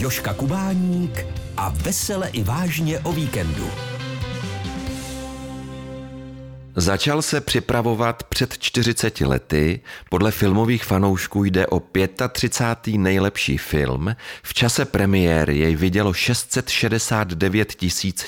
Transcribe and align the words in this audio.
Joška 0.00 0.34
Kubáník 0.34 1.26
a 1.56 1.68
vesele 1.68 2.28
i 2.28 2.42
vážně 2.42 3.00
o 3.00 3.12
víkendu. 3.12 3.89
Začal 6.80 7.22
se 7.22 7.40
připravovat 7.40 8.22
před 8.22 8.58
40 8.58 9.20
lety. 9.20 9.80
Podle 10.10 10.30
filmových 10.30 10.84
fanoušků 10.84 11.44
jde 11.44 11.66
o 11.66 11.82
35. 12.32 12.98
nejlepší 12.98 13.58
film. 13.58 14.16
V 14.42 14.54
čase 14.54 14.84
premiéry 14.84 15.58
jej 15.58 15.76
vidělo 15.76 16.12
669 16.12 17.76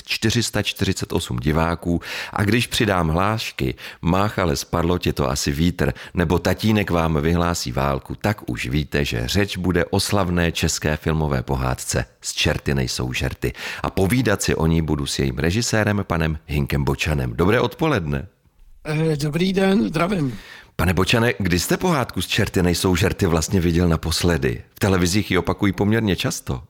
448 0.05 1.39
diváků 1.39 2.01
a 2.33 2.43
když 2.43 2.67
přidám 2.67 3.07
hlášky, 3.07 3.75
mách 4.01 4.39
ale 4.39 4.55
spadlo 4.55 4.97
tě 4.97 5.13
to 5.13 5.29
asi 5.29 5.51
vítr, 5.51 5.93
nebo 6.13 6.39
tatínek 6.39 6.91
vám 6.91 7.21
vyhlásí 7.21 7.71
válku, 7.71 8.15
tak 8.15 8.49
už 8.49 8.67
víte, 8.67 9.05
že 9.05 9.27
řeč 9.27 9.57
bude 9.57 9.85
o 9.85 9.99
slavné 9.99 10.51
české 10.51 10.97
filmové 10.97 11.43
pohádce 11.43 12.05
z 12.21 12.33
Čerty 12.33 12.73
nejsou 12.73 13.13
žerty. 13.13 13.53
A 13.83 13.89
povídat 13.89 14.41
si 14.41 14.55
o 14.55 14.67
ní 14.67 14.81
budu 14.81 15.05
s 15.05 15.19
jejím 15.19 15.37
režisérem, 15.37 16.03
panem 16.07 16.39
Hinkem 16.45 16.83
Bočanem. 16.83 17.33
Dobré 17.35 17.59
odpoledne. 17.59 18.27
Eh, 18.85 19.17
dobrý 19.17 19.53
den, 19.53 19.87
zdravím. 19.87 20.39
Pane 20.75 20.93
Bočane, 20.93 21.33
kdy 21.39 21.59
jste 21.59 21.77
pohádku 21.77 22.21
z 22.21 22.27
Čerty 22.27 22.63
nejsou 22.63 22.95
žerty 22.95 23.25
vlastně 23.25 23.61
viděl 23.61 23.87
naposledy? 23.87 24.63
V 24.75 24.79
televizích 24.79 25.31
ji 25.31 25.37
opakují 25.37 25.73
poměrně 25.73 26.15
často. 26.15 26.61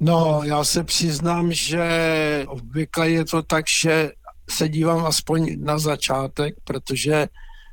No, 0.00 0.40
já 0.44 0.64
se 0.64 0.84
přiznám, 0.84 1.52
že 1.52 2.44
obvykle 2.48 3.10
je 3.10 3.24
to 3.24 3.42
tak, 3.42 3.64
že 3.82 4.10
se 4.50 4.68
dívám 4.68 5.06
aspoň 5.06 5.56
na 5.64 5.78
začátek, 5.78 6.54
protože 6.64 7.28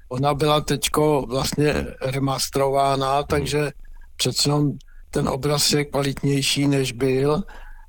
ona 0.10 0.34
byla 0.34 0.62
teďko 0.62 1.26
vlastně 1.30 1.74
remasterována, 2.02 3.24
takže 3.24 3.72
přece 4.18 4.50
jenom 4.50 4.72
ten 5.12 5.28
obraz 5.30 5.72
je 5.72 5.86
kvalitnější, 5.86 6.68
než 6.68 6.92
byl 6.92 7.44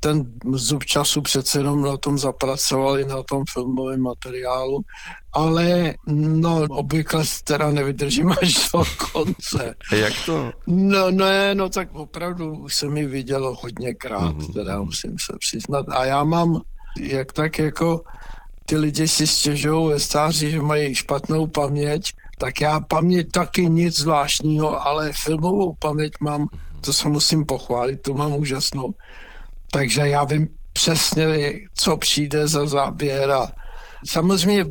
ten 0.06 0.24
zub 0.52 0.84
času 0.84 1.22
přece 1.22 1.58
jenom 1.58 1.82
na 1.82 1.96
tom 1.96 2.18
zapracovali, 2.18 3.04
na 3.04 3.22
tom 3.22 3.44
filmovém 3.52 4.00
materiálu, 4.00 4.80
ale 5.32 5.94
no 6.06 6.66
obvykle 6.70 7.24
teda 7.44 7.70
nevydržím 7.70 8.30
až 8.42 8.70
do 8.72 8.82
konce. 9.12 9.74
Jak 9.92 10.12
to? 10.26 10.52
No 10.66 11.10
ne, 11.10 11.54
no 11.54 11.68
tak 11.68 11.94
opravdu 11.94 12.58
už 12.58 12.74
jsem 12.74 12.96
ji 12.96 13.06
viděl 13.06 13.56
hodněkrát, 13.60 14.36
mm-hmm. 14.36 14.52
teda 14.52 14.82
musím 14.82 15.16
se 15.18 15.32
přiznat. 15.38 15.86
A 15.88 16.04
já 16.04 16.24
mám, 16.24 16.60
jak 17.00 17.32
tak 17.32 17.58
jako 17.58 18.02
ty 18.66 18.76
lidi 18.76 19.08
si 19.08 19.26
stěžují 19.26 19.88
ve 19.88 20.00
stáří, 20.00 20.50
že 20.50 20.62
mají 20.62 20.94
špatnou 20.94 21.46
paměť, 21.46 22.12
tak 22.38 22.60
já 22.60 22.80
paměť 22.80 23.30
taky 23.32 23.68
nic 23.68 23.98
zvláštního, 23.98 24.86
ale 24.86 25.12
filmovou 25.12 25.74
paměť 25.78 26.12
mám, 26.20 26.48
to 26.80 26.92
se 26.92 27.08
musím 27.08 27.46
pochválit, 27.46 28.02
to 28.02 28.14
mám 28.14 28.32
úžasnou 28.32 28.94
takže 29.76 30.00
já 30.00 30.24
vím 30.24 30.48
přesně, 30.72 31.26
co 31.74 31.96
přijde 31.96 32.48
za 32.48 32.66
záběr 32.66 33.30
a 33.30 33.52
samozřejmě 34.06 34.64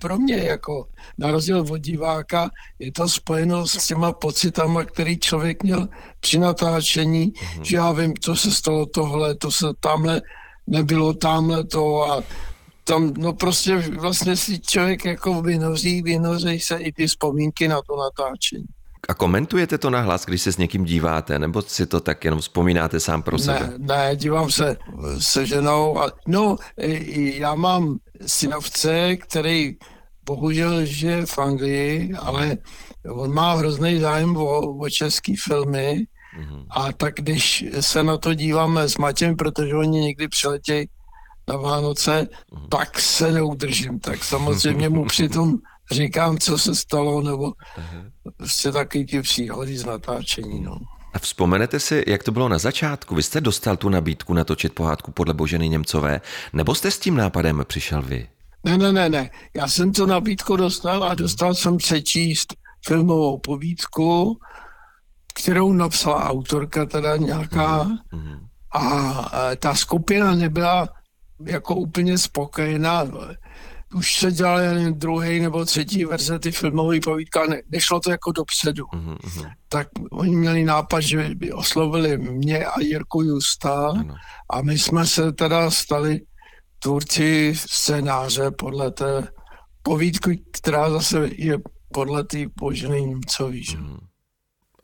pro 0.00 0.18
mě 0.18 0.36
jako 0.36 0.88
na 1.18 1.30
rozdíl 1.30 1.64
od 1.70 1.78
diváka 1.78 2.50
je 2.78 2.92
to 2.92 3.08
spojeno 3.08 3.66
s 3.66 3.86
těma 3.86 4.12
pocitama, 4.12 4.84
který 4.84 5.18
člověk 5.18 5.62
měl 5.62 5.88
při 6.20 6.38
natáčení, 6.38 7.32
mm-hmm. 7.32 7.62
že 7.62 7.76
já 7.76 7.92
vím, 7.92 8.14
co 8.20 8.36
se 8.36 8.50
stalo 8.50 8.86
tohle, 8.86 9.34
to 9.34 9.50
se 9.50 9.66
tamhle 9.80 10.22
nebylo 10.66 11.14
tamhle 11.14 11.64
to 11.64 12.12
a 12.12 12.22
tam, 12.84 13.14
no 13.18 13.32
prostě 13.32 13.76
vlastně 13.76 14.36
si 14.36 14.58
člověk 14.60 15.04
jako 15.04 15.42
vynoří, 15.42 16.02
vynoří 16.02 16.60
se 16.60 16.76
i 16.76 16.92
ty 16.92 17.06
vzpomínky 17.06 17.68
na 17.68 17.80
to 17.82 17.96
natáčení. 17.96 18.66
A 19.10 19.14
komentujete 19.14 19.78
to 19.78 19.90
na 19.90 20.00
hlas, 20.00 20.24
když 20.26 20.42
se 20.42 20.52
s 20.52 20.56
někým 20.58 20.84
díváte, 20.84 21.38
nebo 21.38 21.62
si 21.62 21.86
to 21.86 22.00
tak 22.00 22.24
jenom 22.24 22.40
vzpomínáte 22.40 23.00
sám 23.00 23.22
pro 23.22 23.38
sebe? 23.38 23.72
Ne, 23.78 23.86
ne 23.86 24.16
dívám 24.16 24.50
se 24.50 24.76
se 25.18 25.46
ženou. 25.46 25.98
A, 25.98 26.10
no, 26.26 26.56
já 27.16 27.54
mám 27.54 27.98
synovce, 28.26 29.16
který 29.16 29.76
bohužel 30.26 30.84
žije 30.84 31.26
v 31.26 31.38
Anglii, 31.38 32.14
ale 32.18 32.56
on 33.10 33.34
má 33.34 33.54
hrozný 33.54 34.00
zájem 34.00 34.36
o, 34.36 34.76
o 34.76 34.90
český 34.90 35.36
filmy 35.36 36.06
mm-hmm. 36.40 36.66
a 36.70 36.92
tak 36.92 37.14
když 37.14 37.64
se 37.80 38.02
na 38.02 38.18
to 38.18 38.34
díváme 38.34 38.88
s 38.88 38.98
Matěm, 38.98 39.36
protože 39.36 39.74
oni 39.74 40.00
někdy 40.00 40.28
přiletějí 40.28 40.88
na 41.48 41.56
Vánoce, 41.56 42.28
mm-hmm. 42.52 42.68
tak 42.68 43.00
se 43.00 43.32
neudržím. 43.32 44.00
Tak 44.00 44.24
samozřejmě 44.24 44.88
mu 44.88 45.04
přitom 45.04 45.56
říkám, 45.90 46.38
co 46.38 46.58
se 46.58 46.74
stalo, 46.74 47.22
nebo 47.22 47.52
prostě 48.36 48.72
taky 48.72 49.04
ty 49.04 49.22
příhody 49.22 49.78
z 49.78 49.84
natáčení. 49.84 50.60
No. 50.60 50.78
A 51.14 51.18
vzpomenete 51.18 51.80
si, 51.80 52.04
jak 52.06 52.22
to 52.22 52.32
bylo 52.32 52.48
na 52.48 52.58
začátku? 52.58 53.14
Vy 53.14 53.22
jste 53.22 53.40
dostal 53.40 53.76
tu 53.76 53.88
nabídku 53.88 54.34
natočit 54.34 54.74
pohádku 54.74 55.12
podle 55.12 55.34
Boženy 55.34 55.68
Němcové, 55.68 56.20
nebo 56.52 56.74
jste 56.74 56.90
s 56.90 56.98
tím 56.98 57.16
nápadem 57.16 57.64
přišel 57.68 58.02
vy? 58.02 58.28
Ne, 58.64 58.78
ne, 58.78 58.92
ne, 58.92 59.08
ne. 59.08 59.30
Já 59.56 59.68
jsem 59.68 59.92
tu 59.92 60.06
nabídku 60.06 60.56
dostal 60.56 61.04
a 61.04 61.14
dostal 61.14 61.54
jsem 61.54 61.76
přečíst 61.76 62.54
filmovou 62.86 63.38
povídku, 63.38 64.38
kterou 65.34 65.72
napsala 65.72 66.24
autorka 66.24 66.86
teda 66.86 67.16
nějaká 67.16 67.84
mm-hmm. 67.84 68.38
a 68.74 69.30
ta 69.56 69.74
skupina 69.74 70.34
nebyla 70.34 70.88
jako 71.46 71.74
úplně 71.74 72.18
spokojená 72.18 73.06
už 73.94 74.18
se 74.18 74.32
dělal 74.32 74.60
jen 74.60 74.98
druhý 74.98 75.40
nebo 75.40 75.64
třetí 75.64 76.04
verze 76.04 76.38
ty 76.38 76.52
filmové 76.52 77.00
povídka, 77.00 77.46
ne, 77.46 77.62
nešlo 77.72 78.00
to 78.00 78.10
jako 78.10 78.32
dopředu. 78.32 78.84
Mm-hmm. 78.84 79.50
Tak 79.68 79.88
oni 80.12 80.36
měli 80.36 80.64
nápad, 80.64 81.00
že 81.00 81.30
by 81.34 81.52
oslovili 81.52 82.18
mě 82.18 82.64
a 82.64 82.80
Jirku 82.80 83.22
Justa 83.22 83.88
ano. 83.90 84.14
a 84.50 84.62
my 84.62 84.78
jsme 84.78 85.06
se 85.06 85.32
teda 85.32 85.70
stali 85.70 86.20
tvůrci 86.78 87.52
scénáře 87.56 88.50
podle 88.50 88.90
té 88.90 89.28
povídky, 89.82 90.42
která 90.52 90.90
zase 90.90 91.30
je 91.32 91.58
podle 91.92 92.24
té 92.24 92.38
Boženy 92.60 93.02
Němcový. 93.02 93.64
Mm. 93.78 93.98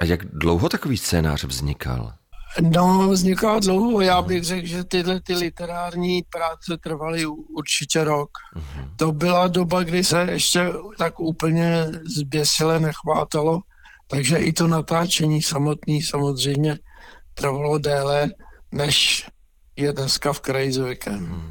A 0.00 0.04
jak 0.04 0.24
dlouho 0.24 0.68
takový 0.68 0.96
scénář 0.96 1.44
vznikal? 1.44 2.12
No, 2.60 3.08
vzniká 3.08 3.58
dlouho. 3.58 4.00
Já 4.00 4.22
bych 4.22 4.44
řekl, 4.44 4.66
že 4.66 4.84
tyhle 4.84 5.20
ty 5.20 5.34
literární 5.34 6.22
práce 6.22 6.78
trvaly 6.80 7.26
určitě 7.26 8.04
rok. 8.04 8.30
Uh-huh. 8.56 8.90
To 8.96 9.12
byla 9.12 9.48
doba, 9.48 9.82
kdy 9.82 10.04
se 10.04 10.26
ještě 10.30 10.72
tak 10.98 11.20
úplně 11.20 11.86
zběsile 12.16 12.80
nechvátalo, 12.80 13.60
takže 14.06 14.36
i 14.36 14.52
to 14.52 14.66
natáčení 14.66 15.42
samotný 15.42 16.02
samozřejmě 16.02 16.78
trvalo 17.34 17.78
déle, 17.78 18.30
než 18.72 19.26
je 19.76 19.92
dneska 19.92 20.32
v 20.32 20.40
kraji 20.40 20.72
zvykem. 20.72 21.42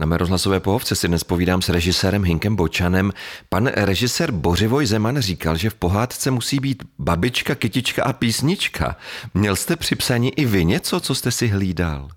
Na 0.00 0.06
mé 0.06 0.18
rozhlasové 0.18 0.60
pohovce 0.60 0.96
si 0.96 1.08
dnes 1.08 1.24
povídám 1.24 1.62
s 1.62 1.68
režisérem 1.68 2.24
Hinkem 2.24 2.56
Bočanem. 2.56 3.12
Pan 3.48 3.66
režisér 3.66 4.32
Bořivoj 4.32 4.86
Zeman 4.86 5.20
říkal, 5.20 5.56
že 5.56 5.70
v 5.70 5.74
pohádce 5.74 6.30
musí 6.30 6.58
být 6.60 6.82
babička, 6.98 7.54
kytička 7.54 8.04
a 8.04 8.12
písnička. 8.12 8.96
Měl 9.34 9.56
jste 9.56 9.76
při 9.76 9.96
psaní 9.96 10.38
i 10.38 10.44
vy 10.44 10.64
něco, 10.64 11.00
co 11.00 11.14
jste 11.14 11.30
si 11.30 11.48
hlídal? 11.48 12.08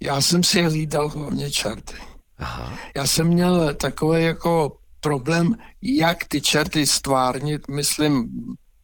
Já 0.00 0.20
jsem 0.20 0.44
si 0.44 0.62
hlídal 0.62 1.08
hlavně 1.08 1.50
čarty. 1.50 1.94
Aha. 2.38 2.72
Já 2.96 3.06
jsem 3.06 3.26
měl 3.26 3.74
takový 3.74 4.24
jako 4.24 4.76
problém, 5.00 5.54
jak 5.82 6.24
ty 6.24 6.40
čerty 6.40 6.86
stvárnit, 6.86 7.68
myslím 7.68 8.28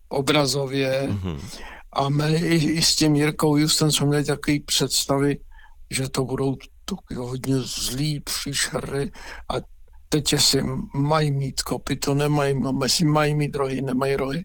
obrazově. 0.09 1.09
Mm-hmm. 1.09 1.41
A 1.93 2.09
my 2.09 2.37
i, 2.37 2.55
i 2.55 2.83
s 2.83 2.97
tím 2.97 3.17
Jirkou 3.17 3.57
Justem 3.57 3.93
jsme 3.93 4.07
měli 4.07 4.25
takové 4.25 4.57
představy, 4.67 5.39
že 5.91 6.09
to 6.09 6.25
budou 6.25 6.57
to 6.87 7.21
hodně 7.21 7.55
zlý 7.59 8.21
příšery 8.21 9.13
a 9.55 9.55
teď 10.09 10.33
jestli 10.33 10.63
mají 10.95 11.31
mít 11.31 11.63
kopy, 11.63 11.97
to 11.97 12.15
nemají, 12.15 12.55
jestli 12.83 13.05
mají 13.05 13.35
mít 13.35 13.57
rohy, 13.57 13.83
nemají 13.83 14.17
rohy. 14.17 14.45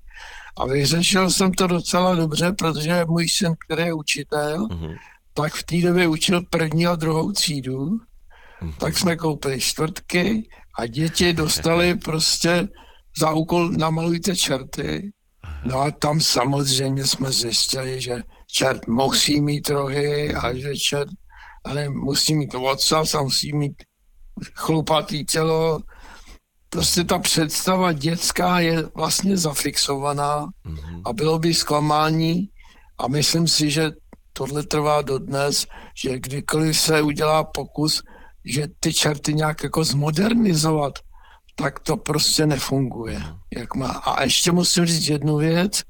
A 0.58 0.66
vyřešil 0.66 1.30
jsem 1.30 1.52
to 1.52 1.68
docela 1.68 2.16
dobře, 2.16 2.52
protože 2.52 3.06
můj 3.08 3.30
syn, 3.30 3.56
který 3.66 3.84
je 3.84 3.94
učitel, 3.94 4.68
mm-hmm. 4.68 4.98
tak 5.34 5.54
v 5.54 5.64
té 5.64 5.82
době 5.82 6.08
učil 6.08 6.42
první 6.50 6.88
a 6.88 6.96
druhou 6.96 7.32
třídu, 7.32 7.86
mm-hmm. 7.86 8.74
tak 8.80 8.98
jsme 8.98 9.16
koupili 9.16 9.60
čtvrtky 9.60 10.50
a 10.80 10.86
děti 10.86 11.34
dostali 11.34 11.96
prostě 12.06 12.68
za 13.20 13.32
úkol 13.32 13.72
namalujte 13.72 14.36
čerty. 14.36 15.12
No 15.66 15.80
a 15.80 15.92
tam 15.92 16.22
samozřejmě 16.22 17.06
jsme 17.06 17.32
zjistili, 17.32 18.02
že 18.02 18.24
čert 18.48 18.88
musí 18.88 19.42
mít 19.42 19.70
rohy 19.70 20.34
a 20.34 20.54
že 20.54 20.76
čert 20.76 21.10
ale 21.64 21.90
musí 21.90 22.36
mít 22.36 22.56
odsaz 22.56 23.16
a 23.16 23.22
musí 23.22 23.54
mít 23.54 23.84
chlupatý 24.54 25.26
tělo. 25.26 25.80
Prostě 26.70 27.04
ta 27.04 27.20
představa 27.20 27.92
dětská 27.92 28.60
je 28.60 28.84
vlastně 28.96 29.38
zafixovaná 29.38 30.46
mm-hmm. 30.46 31.02
a 31.06 31.14
bylo 31.14 31.40
by 31.40 31.54
zklamání 31.54 32.50
a 32.98 33.08
myslím 33.08 33.48
si, 33.48 33.72
že 33.72 33.92
tohle 34.34 34.64
trvá 34.64 35.02
dodnes, 35.02 35.68
že 35.96 36.20
kdykoliv 36.20 36.80
se 36.80 37.02
udělá 37.02 37.44
pokus, 37.44 38.04
že 38.46 38.68
ty 38.80 38.94
čerty 38.94 39.34
nějak 39.34 39.64
jako 39.64 39.84
zmodernizovat, 39.84 40.94
tak 41.56 41.80
to 41.80 41.98
prostě 41.98 42.46
nefunguje, 42.46 43.20
mhm. 43.20 43.36
jak 43.58 43.76
má. 43.76 43.88
A 43.88 44.24
ještě 44.24 44.52
musím 44.52 44.86
říct 44.86 45.08
jednu 45.08 45.38
věc, 45.38 45.84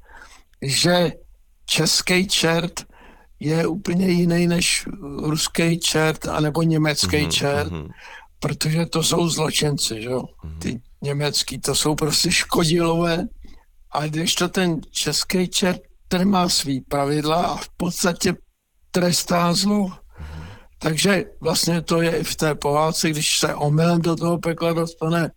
že 0.62 1.12
český 1.66 2.28
čert 2.28 2.84
je 3.42 3.66
úplně 3.66 4.08
jiný 4.08 4.46
než 4.46 4.86
ruský 5.18 5.78
čert 5.80 6.26
anebo 6.28 6.62
německý 6.62 7.06
mm-hmm, 7.06 7.28
čert, 7.28 7.72
mm-hmm. 7.72 7.88
protože 8.38 8.86
to 8.86 9.02
jsou 9.02 9.28
zločinci, 9.28 10.02
že 10.02 10.08
jo. 10.10 10.22
Mm-hmm. 10.22 10.58
Ty 10.58 10.80
německý, 11.02 11.60
to 11.60 11.74
jsou 11.74 11.94
prostě 11.94 12.30
škodilové. 12.30 13.26
A 13.92 14.06
když 14.06 14.34
to 14.34 14.48
ten 14.48 14.80
český 14.90 15.48
čert, 15.48 15.80
ten 16.08 16.30
má 16.30 16.48
svý 16.48 16.80
pravidla 16.80 17.42
a 17.42 17.56
v 17.56 17.68
podstatě 17.76 18.34
trestá 18.90 19.52
zlo. 19.52 19.86
Mm-hmm. 19.86 20.44
Takže 20.78 21.24
vlastně 21.40 21.82
to 21.82 22.02
je 22.02 22.16
i 22.16 22.24
v 22.24 22.36
té 22.36 22.54
pohádce, 22.54 23.10
když 23.10 23.38
se 23.38 23.54
omylem 23.54 24.02
do 24.02 24.16
toho 24.16 24.38
pekla 24.38 24.72
dostane 24.72 25.30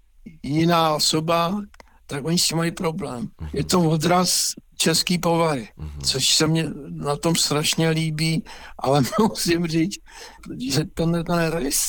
jiná 0.44 0.96
osoba, 0.96 1.62
tak 2.08 2.26
oni 2.26 2.38
s 2.38 2.48
tím 2.48 2.58
mají 2.58 2.72
problém. 2.72 3.26
Mm-hmm. 3.26 3.50
Je 3.54 3.64
to 3.64 3.80
odraz 3.80 4.52
český 4.76 5.18
povahy, 5.18 5.70
mm-hmm. 5.78 6.02
což 6.04 6.36
se 6.36 6.48
mně 6.48 6.66
na 6.90 7.16
tom 7.16 7.36
strašně 7.36 7.90
líbí, 7.90 8.44
ale 8.80 9.04
musím 9.20 9.68
říct, 9.68 10.00
že 10.68 10.84
tenhle 10.94 11.24
ten 11.24 11.52
rys, 11.52 11.86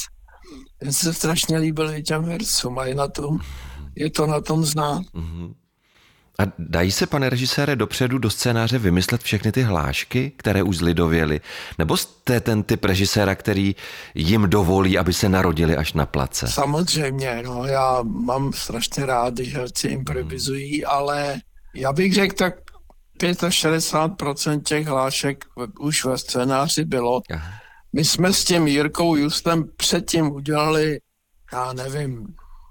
ten 0.79 0.93
se 0.93 1.15
strašně 1.15 1.59
líbil 1.59 1.95
i 1.95 2.03
těm 2.03 2.25
hercům 2.25 2.79
a 2.79 2.87
je, 2.87 2.95
na 2.95 3.09
tom, 3.09 3.39
je 3.95 4.11
to 4.11 4.27
na 4.27 4.41
tom 4.41 4.65
znát. 4.65 5.03
Mm-hmm. 5.15 5.55
A 6.39 6.43
dají 6.59 6.93
se, 6.93 7.07
pane 7.07 7.31
režisére, 7.31 7.77
dopředu 7.77 8.19
do 8.19 8.31
scénáře 8.31 8.79
vymyslet 8.79 9.23
všechny 9.23 9.53
ty 9.53 9.63
hlášky, 9.63 10.33
které 10.37 10.63
už 10.63 10.77
zlidověly? 10.77 11.41
Nebo 11.79 11.97
jste 11.97 12.41
ten 12.41 12.63
typ 12.63 12.85
režiséra, 12.85 13.35
který 13.35 13.77
jim 14.15 14.43
dovolí, 14.43 14.99
aby 14.99 15.13
se 15.13 15.29
narodili 15.29 15.77
až 15.77 15.93
na 15.93 16.07
place? 16.07 16.49
Samozřejmě, 16.49 17.43
no, 17.45 17.65
já 17.65 18.03
mám 18.03 18.53
strašně 18.53 19.07
rád, 19.07 19.35
když 19.35 19.55
herci 19.55 19.89
improvizují, 19.89 20.77
hmm. 20.77 20.91
ale 20.91 21.41
já 21.75 21.93
bych 21.93 22.15
řekl 22.15 22.35
tak 22.35 22.55
65% 23.19 24.63
těch 24.63 24.87
hlášek 24.87 25.45
už 25.81 26.05
ve 26.05 26.19
scénáři 26.19 26.85
bylo. 26.85 27.21
My 27.93 28.05
jsme 28.05 28.33
s 28.33 28.45
tím 28.45 28.67
Jirkou 28.67 29.17
Justem 29.17 29.65
předtím 29.77 30.31
udělali, 30.33 31.01
já 31.53 31.73
nevím, 31.73 32.27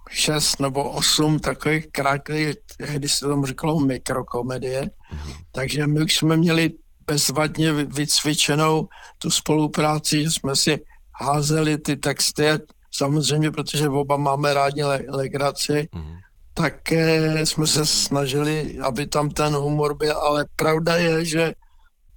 šest 0.10 0.60
nebo 0.60 0.92
osm 0.92 1.40
takových 1.40 1.88
krátkých, 1.92 2.56
když 2.94 3.14
se 3.14 3.26
tomu 3.26 3.46
říkalo 3.46 3.80
mikrokomedie. 3.80 4.90
Mhm. 5.12 5.34
Takže 5.52 5.88
my 5.88 6.04
už 6.04 6.16
jsme 6.16 6.38
měli 6.38 6.72
bezvadně 7.08 7.74
vycvičenou 7.74 8.88
tu 9.18 9.32
spolupráci, 9.32 10.24
že 10.24 10.32
jsme 10.32 10.56
si 10.56 10.80
házeli 11.22 11.78
ty 11.78 11.96
texty, 11.96 12.44
samozřejmě, 12.92 13.52
protože 13.52 13.90
oba 13.90 14.18
máme 14.18 14.54
rádi 14.54 14.84
le- 14.84 15.04
legraci, 15.08 15.88
mhm. 15.96 16.16
Tak 16.58 16.92
eh, 16.92 17.46
jsme 17.46 17.68
se 17.68 17.86
snažili, 17.86 18.80
aby 18.80 19.08
tam 19.08 19.30
ten 19.30 19.54
humor 19.54 19.98
byl, 19.98 20.18
ale 20.18 20.46
pravda 20.56 20.96
je, 20.96 21.26
že 21.26 21.54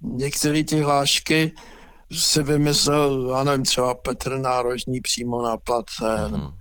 některé 0.01 0.63
ty 0.63 0.81
hlášky 0.81 1.51
si 2.11 2.43
vymyslel, 2.43 3.29
já 3.37 3.43
nevím, 3.43 3.65
třeba 3.65 3.93
Petr 3.93 4.37
Nárožní 4.37 5.01
přímo 5.01 5.41
na 5.41 5.57
place, 5.57 6.03
mm-hmm 6.03 6.53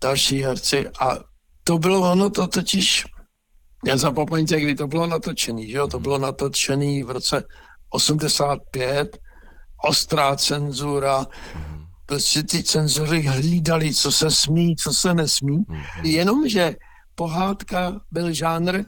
další 0.00 0.42
herci. 0.42 0.88
A 1.00 1.18
to 1.64 1.78
bylo 1.78 2.12
ono, 2.12 2.30
to 2.30 2.46
totiž, 2.46 3.04
nezapomeňte, 3.84 4.60
kdy 4.60 4.74
to 4.74 4.86
bylo 4.86 5.06
natočený, 5.06 5.70
že 5.70 5.76
jo, 5.76 5.88
to 5.88 5.96
mhm. 5.96 6.02
bylo 6.02 6.18
natočený 6.18 7.02
v 7.02 7.10
roce 7.10 7.44
85, 7.90 9.18
ostrá 9.84 10.36
cenzura, 10.36 11.26
mhm. 11.54 11.84
prostě 12.06 12.42
ty 12.42 12.62
cenzory 12.62 13.22
hlídali, 13.22 13.94
co 13.94 14.12
se 14.12 14.30
smí, 14.30 14.76
co 14.76 14.92
se 14.92 15.14
nesmí, 15.14 15.64
jenomže 16.02 16.74
pohádka 17.18 18.00
byl 18.10 18.32
žánr, 18.32 18.84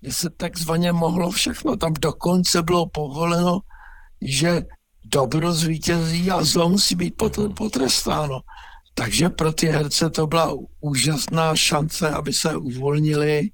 kde 0.00 0.12
se 0.12 0.30
takzvaně 0.30 0.92
mohlo 0.92 1.30
všechno, 1.30 1.76
tam 1.76 1.92
dokonce 2.00 2.62
bylo 2.62 2.86
povoleno, 2.86 3.60
že 4.22 4.62
dobro 5.04 5.52
zvítězí 5.52 6.30
a 6.30 6.44
zlo 6.44 6.68
musí 6.68 6.94
být 6.94 7.14
potrestáno. 7.56 8.40
Takže 8.94 9.28
pro 9.28 9.52
ty 9.52 9.66
herce 9.66 10.10
to 10.10 10.26
byla 10.26 10.54
úžasná 10.80 11.56
šance, 11.56 12.10
aby 12.10 12.32
se 12.32 12.56
uvolnili 12.56 13.48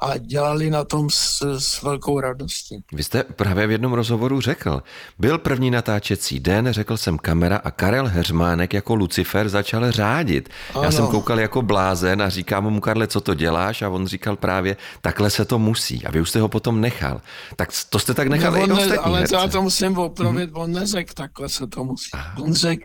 a 0.00 0.18
dělali 0.18 0.70
na 0.70 0.84
tom 0.84 1.10
s, 1.10 1.42
s 1.58 1.82
velkou 1.82 2.20
radostí. 2.20 2.84
Vy 2.92 3.02
jste 3.02 3.22
právě 3.22 3.66
v 3.66 3.70
jednom 3.70 3.92
rozhovoru 3.92 4.40
řekl, 4.40 4.82
byl 5.18 5.38
první 5.38 5.70
natáčecí 5.70 6.40
den, 6.40 6.68
řekl 6.70 6.96
jsem 6.96 7.18
kamera 7.18 7.56
a 7.56 7.70
Karel 7.70 8.06
Heřmánek 8.06 8.74
jako 8.74 8.94
Lucifer 8.94 9.48
začal 9.48 9.92
řádit. 9.92 10.48
Ano. 10.74 10.84
Já 10.84 10.90
jsem 10.90 11.06
koukal 11.06 11.40
jako 11.40 11.62
blázen 11.62 12.22
a 12.22 12.28
říkám 12.28 12.64
mu, 12.64 12.80
Karle, 12.80 13.06
co 13.06 13.20
to 13.20 13.34
děláš? 13.34 13.82
A 13.82 13.88
on 13.88 14.06
říkal 14.06 14.36
právě, 14.36 14.76
takhle 15.00 15.30
se 15.30 15.44
to 15.44 15.58
musí. 15.58 16.06
A 16.06 16.10
vy 16.10 16.20
už 16.20 16.30
jste 16.30 16.40
ho 16.40 16.48
potom 16.48 16.80
nechal. 16.80 17.20
Tak 17.56 17.70
to 17.90 17.98
jste 17.98 18.14
tak 18.14 18.28
nechal 18.28 18.52
no, 18.52 18.58
i 18.58 18.72
ostatní 18.72 18.98
Ale 18.98 19.18
herce. 19.18 19.36
já 19.36 19.48
to 19.48 19.62
musím 19.62 19.98
opravit, 19.98 20.50
mm-hmm. 20.50 20.62
on 20.62 20.72
neřekl, 20.72 21.12
takhle 21.14 21.48
se 21.48 21.66
to 21.66 21.84
musí. 21.84 22.10
Aha. 22.12 22.34
On 22.42 22.54
řekl, 22.54 22.84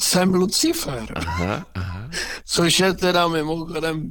jsem 0.00 0.34
Lucifer. 0.34 1.06
Aha, 1.14 1.66
aha. 1.74 2.10
Což 2.44 2.80
je 2.80 2.92
teda 2.92 3.28
mimochodem 3.28 4.10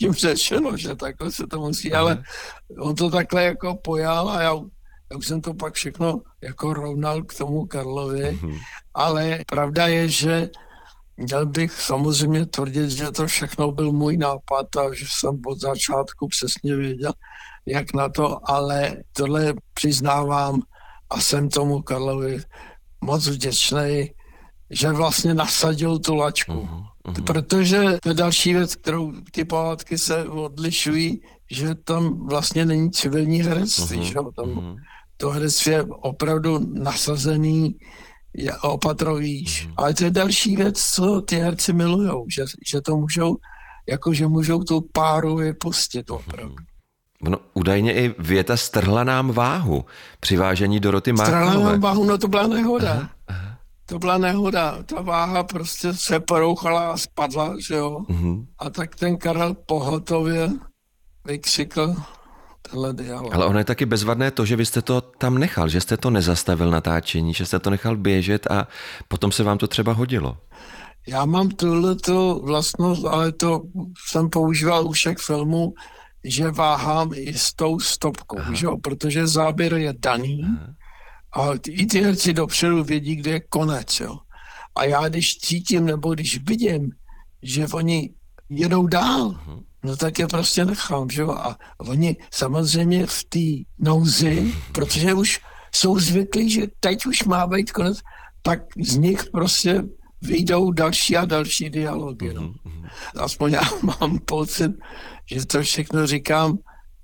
tím 0.00 0.12
řečeno, 0.12 0.76
že 0.76 0.96
takhle 0.96 1.32
se 1.32 1.46
to 1.46 1.60
musí, 1.60 1.92
ale 1.92 2.22
on 2.78 2.94
to 2.94 3.10
takhle 3.10 3.44
jako 3.44 3.74
pojal 3.74 4.28
a 4.28 4.42
já, 4.42 4.54
já 5.10 5.16
už 5.16 5.26
jsem 5.26 5.40
to 5.40 5.54
pak 5.54 5.74
všechno 5.74 6.20
jako 6.40 6.74
rovnal 6.74 7.22
k 7.22 7.34
tomu 7.34 7.66
Karlovi, 7.66 8.28
aha. 8.28 8.52
ale 8.94 9.38
pravda 9.46 9.86
je, 9.86 10.08
že 10.08 10.50
měl 11.16 11.46
bych 11.46 11.72
samozřejmě 11.72 12.46
tvrdit, 12.46 12.90
že 12.90 13.10
to 13.10 13.26
všechno 13.26 13.72
byl 13.72 13.92
můj 13.92 14.16
nápad 14.16 14.76
a 14.76 14.94
že 14.94 15.04
jsem 15.08 15.40
od 15.46 15.60
začátku 15.60 16.28
přesně 16.28 16.76
věděl, 16.76 17.12
jak 17.66 17.94
na 17.94 18.08
to, 18.08 18.50
ale 18.50 18.96
tohle 19.12 19.54
přiznávám 19.74 20.62
a 21.10 21.20
jsem 21.20 21.48
tomu 21.48 21.82
Karlovi 21.82 22.40
moc 23.00 23.28
vděčný, 23.28 24.14
že 24.70 24.92
vlastně 24.92 25.34
nasadil 25.34 25.98
tu 25.98 26.14
lačku. 26.14 26.52
Uh-huh, 26.52 26.84
uh-huh. 27.04 27.24
Protože 27.24 27.98
to 28.02 28.08
je 28.08 28.14
další 28.14 28.54
věc, 28.54 28.76
kterou 28.76 29.12
ty 29.30 29.44
pohádky 29.44 29.98
se 29.98 30.24
odlišují, 30.24 31.20
že 31.50 31.74
tam 31.74 32.28
vlastně 32.28 32.64
není 32.66 32.90
civilní 32.90 33.42
herectví, 33.42 33.98
uh-huh, 33.98 34.02
že? 34.02 34.14
tam 34.14 34.46
uh-huh. 34.46 34.76
to 35.16 35.30
herectví 35.30 35.72
je 35.72 35.82
opravdu 35.82 36.58
nasazený, 36.72 37.78
je 38.36 38.56
opatrovíš. 38.56 39.66
Uh-huh. 39.66 39.74
Ale 39.76 39.94
to 39.94 40.04
je 40.04 40.10
další 40.10 40.56
věc, 40.56 40.84
co 40.84 41.20
ty 41.20 41.36
herci 41.36 41.72
milujou, 41.72 42.26
že, 42.28 42.44
že 42.66 42.80
to 42.80 42.96
můžou, 42.96 43.36
jako 43.88 44.14
že 44.14 44.26
můžou 44.26 44.64
tu 44.64 44.80
páru 44.92 45.36
vypustit 45.36 46.10
opravdu. 46.10 46.54
Uh-huh. 46.54 46.64
No, 47.22 47.38
údajně 47.54 47.94
i 47.94 48.14
věta 48.18 48.56
strhla 48.56 49.04
nám 49.04 49.32
váhu 49.32 49.84
při 50.20 50.36
vážení 50.36 50.80
Doroty 50.80 51.12
Márkové. 51.12 51.46
Strhla 51.46 51.70
nám 51.70 51.80
váhu, 51.80 52.04
no 52.04 52.18
to 52.18 52.28
byla 52.28 52.46
nehoda. 52.46 52.92
Aha 52.92 53.19
to 53.90 53.98
byla 53.98 54.18
nehoda. 54.18 54.82
Ta 54.86 55.02
váha 55.02 55.42
prostě 55.42 55.94
se 55.94 56.20
porouchala 56.20 56.92
a 56.92 56.96
spadla, 56.96 57.54
že 57.68 57.74
jo. 57.74 57.98
Mm-hmm. 58.08 58.46
A 58.58 58.70
tak 58.70 58.96
ten 58.96 59.16
Karel 59.16 59.54
pohotově 59.54 60.50
vykřikl 61.24 61.94
tenhle 62.70 62.92
dialog. 62.92 63.34
Ale 63.34 63.46
ono 63.46 63.58
je 63.58 63.64
taky 63.64 63.86
bezvadné 63.86 64.30
to, 64.30 64.44
že 64.44 64.56
vy 64.56 64.66
jste 64.66 64.82
to 64.82 65.00
tam 65.00 65.38
nechal, 65.38 65.68
že 65.68 65.80
jste 65.80 65.96
to 65.96 66.10
nezastavil 66.10 66.70
natáčení, 66.70 67.34
že 67.34 67.46
jste 67.46 67.58
to 67.58 67.70
nechal 67.70 67.96
běžet 67.96 68.50
a 68.50 68.68
potom 69.08 69.32
se 69.32 69.42
vám 69.42 69.58
to 69.58 69.66
třeba 69.66 69.92
hodilo. 69.92 70.38
Já 71.06 71.24
mám 71.24 71.48
tuhle 71.48 71.96
vlastnost, 72.42 73.04
ale 73.04 73.32
to 73.32 73.62
jsem 74.08 74.30
používal 74.30 74.86
u 74.86 74.92
všech 74.92 75.18
filmů, 75.18 75.74
že 76.24 76.50
váhám 76.50 77.10
i 77.14 77.34
s 77.34 77.52
tou 77.54 77.80
stopkou, 77.80 78.38
že 78.52 78.66
jo? 78.66 78.76
protože 78.82 79.26
záběr 79.26 79.74
je 79.74 79.94
daný, 79.98 80.40
Aha 80.44 80.79
a 81.32 81.48
i 81.68 81.86
ty 81.86 82.00
herci 82.00 82.32
dopředu 82.32 82.84
vědí, 82.84 83.16
kde 83.16 83.30
je 83.30 83.40
konec. 83.40 84.00
Jo. 84.00 84.18
A 84.74 84.84
já 84.84 85.08
když 85.08 85.38
cítím 85.38 85.84
nebo 85.84 86.14
když 86.14 86.40
vidím, 86.44 86.90
že 87.42 87.68
oni 87.68 88.10
jedou 88.48 88.86
dál, 88.86 89.28
mhm. 89.28 89.60
no 89.84 89.96
tak 89.96 90.18
je 90.18 90.26
prostě 90.26 90.64
nechám, 90.64 91.10
že 91.10 91.22
jo. 91.22 91.30
A 91.30 91.56
oni 91.78 92.16
samozřejmě 92.30 93.06
v 93.06 93.24
té 93.24 93.74
nouzi, 93.78 94.54
protože 94.72 95.14
už 95.14 95.40
jsou 95.74 95.98
zvyklí, 95.98 96.50
že 96.50 96.66
teď 96.80 97.06
už 97.06 97.24
má 97.24 97.46
být 97.46 97.72
konec, 97.72 97.98
tak 98.42 98.60
z 98.80 98.96
nich 98.96 99.24
prostě 99.32 99.82
vyjdou 100.22 100.70
další 100.70 101.16
a 101.16 101.24
další 101.24 101.70
dialogy. 101.70 102.34
No. 102.34 102.42
Mhm, 102.64 102.86
Aspoň 103.16 103.52
já 103.52 103.60
mám 103.82 104.18
pocit, 104.18 104.72
že 105.26 105.46
to 105.46 105.62
všechno 105.62 106.06
říkám 106.06 106.58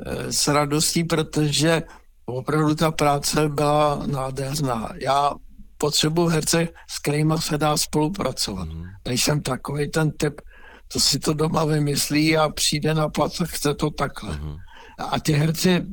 e, 0.07 0.33
s 0.33 0.49
radostí, 0.49 1.05
protože 1.05 1.83
opravdu 2.27 2.75
ta 2.75 2.91
práce 2.91 3.49
byla 3.49 4.03
nádherná. 4.07 4.89
Já 5.03 5.33
potřebuji 5.79 6.27
herce, 6.27 6.69
s 6.91 6.99
kterými 6.99 7.35
se 7.39 7.59
dá 7.59 7.77
spolupracovat. 7.77 8.69
Mm. 8.69 8.85
Nejsem 9.09 9.43
takový 9.43 9.91
ten 9.91 10.11
typ, 10.11 10.41
co 10.89 11.01
si 11.01 11.19
to 11.19 11.33
doma 11.33 11.65
vymyslí 11.65 12.37
a 12.37 12.49
přijde 12.49 12.95
na 12.95 13.09
plac 13.09 13.41
a 13.41 13.45
chce 13.45 13.75
to 13.75 13.91
takhle. 13.91 14.37
Mm. 14.37 14.57
A 14.99 15.21
ty 15.21 15.33
herci 15.33 15.87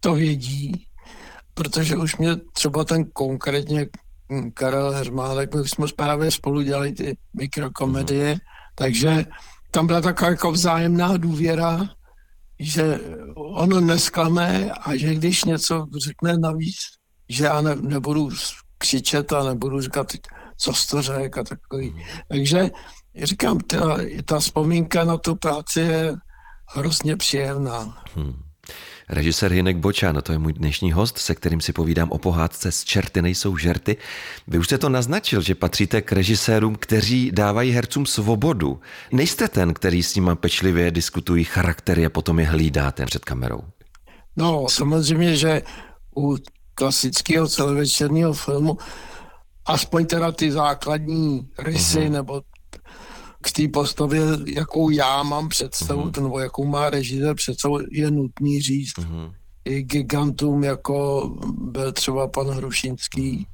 to 0.00 0.14
vědí, 0.14 0.86
protože 1.54 1.96
už 1.96 2.16
mě 2.16 2.36
třeba 2.36 2.84
ten 2.84 3.04
konkrétně 3.04 3.86
Karel 4.54 4.90
Hermánek, 4.90 5.54
my 5.54 5.68
jsme 5.68 5.86
právě 5.96 6.30
spolu 6.30 6.62
dělali 6.62 6.92
ty 6.92 7.16
mikrokomedie, 7.36 8.32
mm. 8.32 8.38
takže 8.74 9.24
tam 9.70 9.86
byla 9.86 10.00
taková 10.00 10.30
jako 10.30 10.52
vzájemná 10.52 11.16
důvěra 11.16 11.88
že 12.58 13.00
ono 13.34 13.80
nesklame 13.80 14.70
a 14.70 14.96
že 14.96 15.14
když 15.14 15.44
něco 15.44 15.86
řekne 16.04 16.38
navíc, 16.38 16.76
že 17.28 17.44
já 17.44 17.60
ne, 17.60 17.76
nebudu 17.76 18.30
křičet 18.78 19.32
a 19.32 19.42
nebudu 19.42 19.80
říkat, 19.80 20.12
co 20.56 20.72
jsi 20.72 20.88
to 20.88 21.02
řek 21.02 21.38
a 21.38 21.44
takový. 21.44 22.04
Takže 22.28 22.70
říkám, 23.22 23.58
ta, 23.58 23.96
ta 24.24 24.38
vzpomínka 24.38 25.04
na 25.04 25.16
tu 25.16 25.36
práci 25.36 25.80
je 25.80 26.16
hrozně 26.68 27.16
příjemná. 27.16 28.02
Hmm. 28.14 28.47
Režisér 29.08 29.52
Hinek 29.52 29.76
Bočan, 29.76 30.22
to 30.22 30.32
je 30.32 30.38
můj 30.38 30.52
dnešní 30.52 30.92
host, 30.92 31.18
se 31.18 31.34
kterým 31.34 31.60
si 31.60 31.72
povídám 31.72 32.10
o 32.10 32.18
pohádce 32.18 32.72
z 32.72 32.84
Čerty 32.84 33.22
nejsou 33.22 33.56
žerty. 33.56 33.96
Vy 34.48 34.58
už 34.58 34.66
jste 34.66 34.78
to 34.78 34.88
naznačil, 34.88 35.42
že 35.42 35.54
patříte 35.54 36.02
k 36.02 36.12
režisérům, 36.12 36.76
kteří 36.76 37.30
dávají 37.32 37.70
hercům 37.70 38.06
svobodu. 38.06 38.80
Nejste 39.12 39.48
ten, 39.48 39.74
který 39.74 40.02
s 40.02 40.14
nima 40.14 40.34
pečlivě 40.34 40.90
diskutují 40.90 41.44
charaktery 41.44 42.06
a 42.06 42.10
potom 42.10 42.38
je 42.38 42.46
hlídáte 42.46 43.06
před 43.06 43.24
kamerou. 43.24 43.60
No, 44.36 44.66
samozřejmě, 44.68 45.36
že 45.36 45.62
u 46.16 46.36
klasického 46.74 47.48
celovečerního 47.48 48.32
filmu 48.32 48.78
aspoň 49.66 50.06
teda 50.06 50.32
ty 50.32 50.52
základní 50.52 51.48
rysy 51.58 51.98
uh-huh. 51.98 52.10
nebo 52.10 52.42
k 53.42 53.52
té 53.52 53.68
postavě, 53.68 54.22
jakou 54.46 54.90
já 54.90 55.22
mám 55.22 55.48
představu, 55.48 56.02
uh-huh. 56.04 56.22
nebo 56.22 56.38
jakou 56.38 56.64
má 56.64 56.90
režisér 56.90 57.34
představu, 57.34 57.78
je 57.90 58.10
nutný 58.10 58.60
říct. 58.60 58.98
Uh-huh. 58.98 59.34
I 59.64 59.82
gigantům, 59.82 60.64
jako 60.64 61.28
byl 61.58 61.92
třeba 61.92 62.28
pan 62.28 62.46
Hrušinský, 62.46 63.46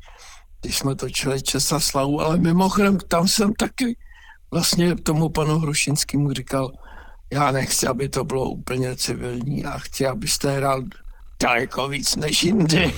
když 0.60 0.78
jsme 0.78 0.94
točili 0.94 1.42
Česa 1.42 1.80
slavu, 1.80 2.20
ale 2.20 2.36
mimochodem 2.36 2.98
tam 3.08 3.28
jsem 3.28 3.54
taky 3.54 3.96
vlastně 4.50 4.96
tomu 4.96 5.28
panu 5.28 5.58
Hrušinskému 5.58 6.32
říkal, 6.32 6.72
já 7.32 7.50
nechci, 7.50 7.86
aby 7.86 8.08
to 8.08 8.24
bylo 8.24 8.50
úplně 8.50 8.96
civilní, 8.96 9.60
já 9.60 9.78
chci, 9.78 10.06
abyste 10.06 10.56
hrál 10.56 10.82
daleko 11.42 11.88
víc 11.88 12.16
než 12.16 12.42
jindy. 12.42 12.94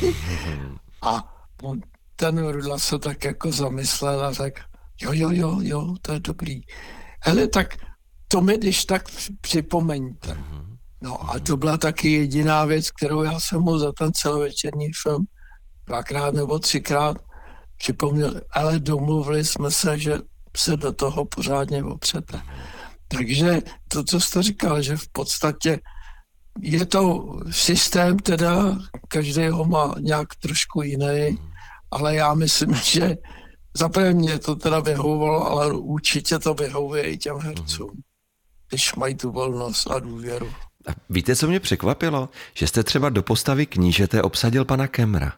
A 1.03 1.35
ten 2.17 2.49
Rudla 2.49 2.79
se 2.79 2.99
tak 2.99 3.25
jako 3.25 3.53
zamyslel 3.53 4.27
a 4.27 4.35
tak, 4.35 4.61
jo, 5.03 5.13
jo, 5.13 5.31
jo, 5.33 5.59
jo, 5.63 5.95
to 6.03 6.13
je 6.13 6.21
dobrý. 6.21 6.61
Hele, 7.25 7.49
tak 7.49 7.77
to 8.29 8.41
mi 8.41 8.59
když 8.59 8.85
tak 8.85 9.05
připomeňte. 9.41 10.39
No 11.03 11.31
a 11.31 11.39
to 11.39 11.57
byla 11.57 11.77
taky 11.77 12.13
jediná 12.13 12.65
věc, 12.65 12.91
kterou 12.91 13.23
já 13.23 13.41
jsem 13.41 13.61
mu 13.61 13.79
za 13.79 13.93
ten 13.93 14.13
celovečerní 14.13 14.89
film 15.03 15.25
dvakrát 15.87 16.35
nebo 16.35 16.59
třikrát 16.59 17.17
připomněl, 17.77 18.41
ale 18.51 18.79
domluvili 18.79 19.45
jsme 19.45 19.71
se, 19.71 19.99
že 19.99 20.19
se 20.57 20.77
do 20.77 20.93
toho 20.93 21.25
pořádně 21.25 21.85
opřete. 21.85 22.41
Takže 23.09 23.61
to, 23.89 24.05
co 24.05 24.21
jste 24.21 24.43
říkal, 24.43 24.83
že 24.83 24.97
v 24.97 25.09
podstatě 25.13 25.79
je 26.61 26.87
to 26.87 27.35
systém, 27.51 28.19
teda 28.19 28.79
každý 29.09 29.49
ho 29.49 29.65
má 29.65 29.95
nějak 30.01 30.29
trošku 30.35 30.83
jiný, 30.83 31.39
ale 31.91 32.15
já 32.15 32.35
myslím, 32.35 32.75
že 32.85 33.17
zaprvé 33.77 34.15
mě 34.15 34.39
to 34.39 34.57
teda 34.57 34.81
vyhovovalo, 34.81 35.51
ale 35.51 35.73
určitě 35.73 36.39
to 36.39 36.55
vyhovuje 36.55 37.03
i 37.03 37.19
těm 37.19 37.39
hercům, 37.39 37.91
když 38.69 38.95
mají 38.95 39.15
tu 39.15 39.33
volnost 39.33 39.91
a 39.91 39.99
důvěru. 39.99 40.53
A 40.89 40.91
víte, 41.11 41.37
co 41.37 41.47
mě 41.47 41.61
překvapilo? 41.61 42.29
Že 42.55 42.67
jste 42.67 42.83
třeba 42.83 43.09
do 43.09 43.23
postavy 43.23 43.67
knížete 43.67 44.23
obsadil 44.23 44.65
pana 44.65 44.87
Kemra. 44.87 45.33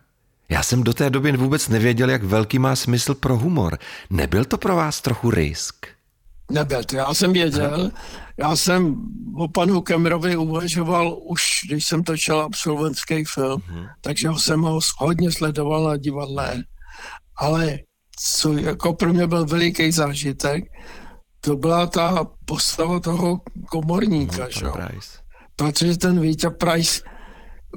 Já 0.49 0.63
jsem 0.63 0.83
do 0.83 0.95
té 0.95 1.11
doby 1.11 1.33
vůbec 1.33 1.69
nevěděl, 1.69 2.11
jak 2.11 2.23
velký 2.23 2.59
má 2.59 2.77
smysl 2.77 3.15
pro 3.15 3.37
humor. 3.37 3.79
Nebyl 4.11 4.45
to 4.45 4.59
pro 4.59 4.77
vás 4.77 5.01
trochu 5.01 5.31
risk? 5.31 5.87
Nebyl 6.51 6.85
to, 6.85 6.97
já 6.97 7.15
jsem 7.15 7.33
věděl. 7.33 7.91
Já 8.39 8.57
jsem 8.57 8.97
o 9.37 9.49
panu 9.49 9.81
Kemrovi 9.81 10.37
uvažoval 10.37 11.19
už, 11.23 11.43
když 11.69 11.85
jsem 11.85 12.05
točil 12.05 12.41
absolventský 12.41 13.25
film, 13.25 13.61
mm-hmm. 13.61 13.89
takže 14.01 14.29
jsem 14.37 14.61
ho 14.61 14.81
hodně 14.99 15.33
sledoval 15.33 15.85
na 15.85 15.97
divadle. 15.97 16.65
Ale 17.37 17.79
co 18.21 18.53
jako 18.53 18.93
pro 18.93 19.13
mě 19.13 19.27
byl 19.27 19.47
veliký 19.47 19.93
zážitek, 19.93 20.65
to 21.41 21.57
byla 21.57 21.87
ta 21.87 22.27
postava 22.45 23.01
toho 23.01 23.41
komorníka, 23.71 24.45
mm, 24.45 24.51
že? 24.51 24.67
Protože 25.57 25.99
ten 25.99 26.21
Vítě 26.21 26.51
Price, 26.51 27.03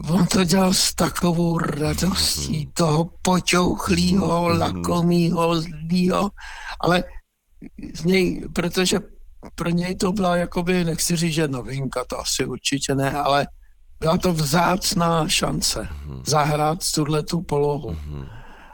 on 0.09 0.25
to 0.25 0.43
dělal 0.43 0.73
s 0.73 0.95
takovou 0.95 1.57
radostí 1.57 2.65
mm. 2.65 2.71
toho 2.73 3.09
počouchlýho, 3.21 4.49
mm. 4.49 4.59
lakomýho, 4.59 5.61
zlýho, 5.61 6.29
ale 6.79 7.03
z 7.93 8.03
něj, 8.03 8.49
protože 8.55 8.99
pro 9.55 9.69
něj 9.69 9.95
to 9.95 10.11
byla 10.11 10.35
jakoby, 10.35 10.83
nechci 10.83 11.15
říct, 11.15 11.33
že 11.33 11.47
novinka, 11.47 12.05
to 12.05 12.19
asi 12.19 12.45
určitě 12.45 12.95
ne, 12.95 13.11
ale 13.11 13.47
byla 13.99 14.17
to 14.17 14.33
vzácná 14.33 15.27
šance 15.27 15.87
mm. 16.05 16.21
zahrát 16.25 16.79
tuhle 16.95 17.23
tu 17.23 17.41
polohu. 17.41 17.97
Mm. 18.05 18.25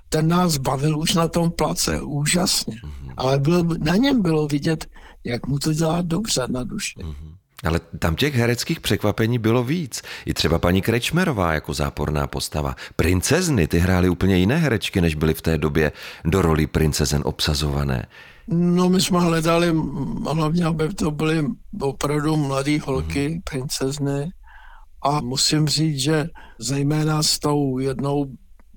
Ten 0.10 0.28
nás 0.28 0.58
bavil 0.58 1.00
už 1.00 1.14
na 1.14 1.28
tom 1.28 1.52
place, 1.52 2.02
úžasně. 2.02 2.76
Mm. 2.84 3.10
Ale 3.18 3.40
bylo, 3.40 3.64
na 3.80 3.96
něm 3.96 4.22
bylo 4.22 4.48
vidět, 4.48 4.86
jak 5.24 5.48
mu 5.48 5.60
to 5.60 5.74
dělá 5.74 6.02
dobře 6.02 6.42
na 6.50 6.64
duši. 6.64 7.00
Mm. 7.04 7.36
Ale 7.64 7.80
tam 8.00 8.16
těch 8.16 8.36
hereckých 8.36 8.80
překvapení 8.80 9.40
bylo 9.40 9.64
víc. 9.64 10.02
I 10.26 10.34
třeba 10.34 10.60
paní 10.60 10.82
Krečmerová 10.82 11.54
jako 11.54 11.74
záporná 11.74 12.28
postava. 12.28 12.76
Princezny, 12.96 13.68
ty 13.68 13.80
hrály 13.80 14.10
úplně 14.10 14.38
jiné 14.38 14.58
herečky, 14.58 15.02
než 15.02 15.16
byly 15.16 15.34
v 15.34 15.42
té 15.42 15.58
době 15.58 15.92
do 16.26 16.42
roli 16.42 16.68
princezen 16.68 17.22
obsazované. 17.26 18.06
No 18.48 18.90
my 18.90 19.02
jsme 19.02 19.20
hledali, 19.20 19.74
hlavně 20.32 20.66
aby 20.66 20.94
to 20.94 21.12
byly 21.12 21.46
opravdu 21.82 22.38
mladé 22.38 22.80
holky, 22.80 23.30
mm. 23.30 23.42
princezny. 23.42 24.30
A 25.04 25.22
musím 25.22 25.68
říct, 25.68 26.00
že 26.00 26.28
zejména 26.60 27.24
s 27.24 27.40
tou 27.40 27.80
jednou, 27.80 28.26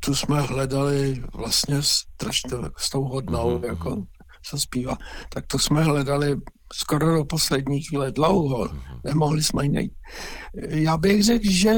tu 0.00 0.14
jsme 0.14 0.40
hledali 0.40 1.22
vlastně 1.34 1.76
strašně, 1.82 2.50
s 2.76 2.90
tou 2.90 3.04
hodnou, 3.04 3.58
mm. 3.58 3.64
jako 3.64 4.02
se 4.46 4.58
zpívá, 4.58 4.96
tak 5.28 5.46
to 5.46 5.58
jsme 5.58 5.84
hledali 5.84 6.36
skoro 6.72 7.16
do 7.16 7.24
poslední 7.24 7.82
chvíle 7.82 8.12
dlouho. 8.12 8.68
Mm. 8.72 8.80
Nemohli 9.04 9.42
jsme 9.42 9.64
ji 9.64 9.68
najít. 9.68 9.92
Já 10.68 10.96
bych 10.96 11.24
řekl, 11.24 11.50
že 11.50 11.72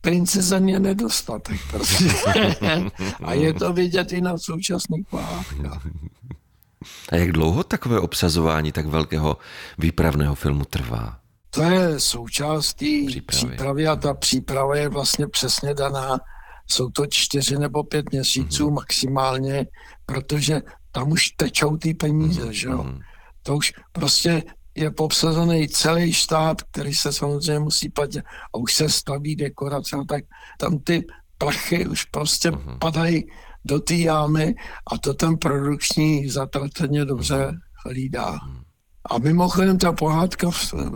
princezen 0.00 0.68
je 0.68 0.80
nedostatek. 0.80 1.60
Prostě. 1.70 2.04
A 3.24 3.32
je 3.32 3.54
to 3.54 3.72
vidět 3.72 4.12
i 4.12 4.20
na 4.20 4.38
současných 4.38 5.06
pohádkách. 5.10 5.86
A 7.12 7.16
jak 7.16 7.32
dlouho 7.32 7.64
takové 7.64 8.00
obsazování 8.00 8.72
tak 8.72 8.86
velkého 8.86 9.36
výpravného 9.78 10.34
filmu 10.34 10.64
trvá? 10.64 11.18
To 11.50 11.62
je 11.62 12.00
součástí 12.00 13.06
přípravy. 13.06 13.46
přípravy 13.46 13.86
a 13.86 13.96
ta 13.96 14.14
příprava 14.14 14.76
je 14.76 14.88
vlastně 14.88 15.26
přesně 15.26 15.74
daná. 15.74 16.18
Jsou 16.70 16.90
to 16.90 17.06
čtyři 17.06 17.58
nebo 17.58 17.84
pět 17.84 18.12
měsíců 18.12 18.66
mm-hmm. 18.66 18.74
maximálně, 18.74 19.66
protože 20.06 20.62
tam 20.92 21.12
už 21.12 21.30
tečou 21.30 21.76
ty 21.76 21.94
peníze, 21.94 22.44
mm-hmm. 22.44 22.50
že 22.50 22.68
jo. 22.68 22.82
Mhm. 22.82 23.00
To 23.42 23.56
už 23.56 23.72
prostě 23.92 24.42
je 24.74 24.90
popsazený 24.90 25.68
celý 25.68 26.12
štát, 26.12 26.62
který 26.62 26.94
se 26.94 27.12
samozřejmě 27.12 27.58
musí 27.58 27.88
platit 27.88 28.24
a 28.54 28.58
už 28.58 28.74
se 28.74 28.88
staví 28.88 29.36
dekorace 29.36 29.96
a 29.96 30.04
tak 30.08 30.24
tam 30.58 30.78
ty 30.78 31.06
plachy 31.38 31.86
už 31.86 32.04
prostě 32.04 32.50
mm-hmm. 32.50 32.78
padají 32.78 33.24
do 33.64 33.80
té 33.80 33.94
jámy 33.94 34.54
a 34.92 34.98
to 34.98 35.14
ten 35.14 35.38
produkční 35.38 36.28
zatraceně 36.28 37.04
dobře 37.04 37.52
hlídá. 37.84 38.38
A 39.10 39.18
mimochodem 39.18 39.78
ta 39.78 39.92
pohádka 39.92 40.50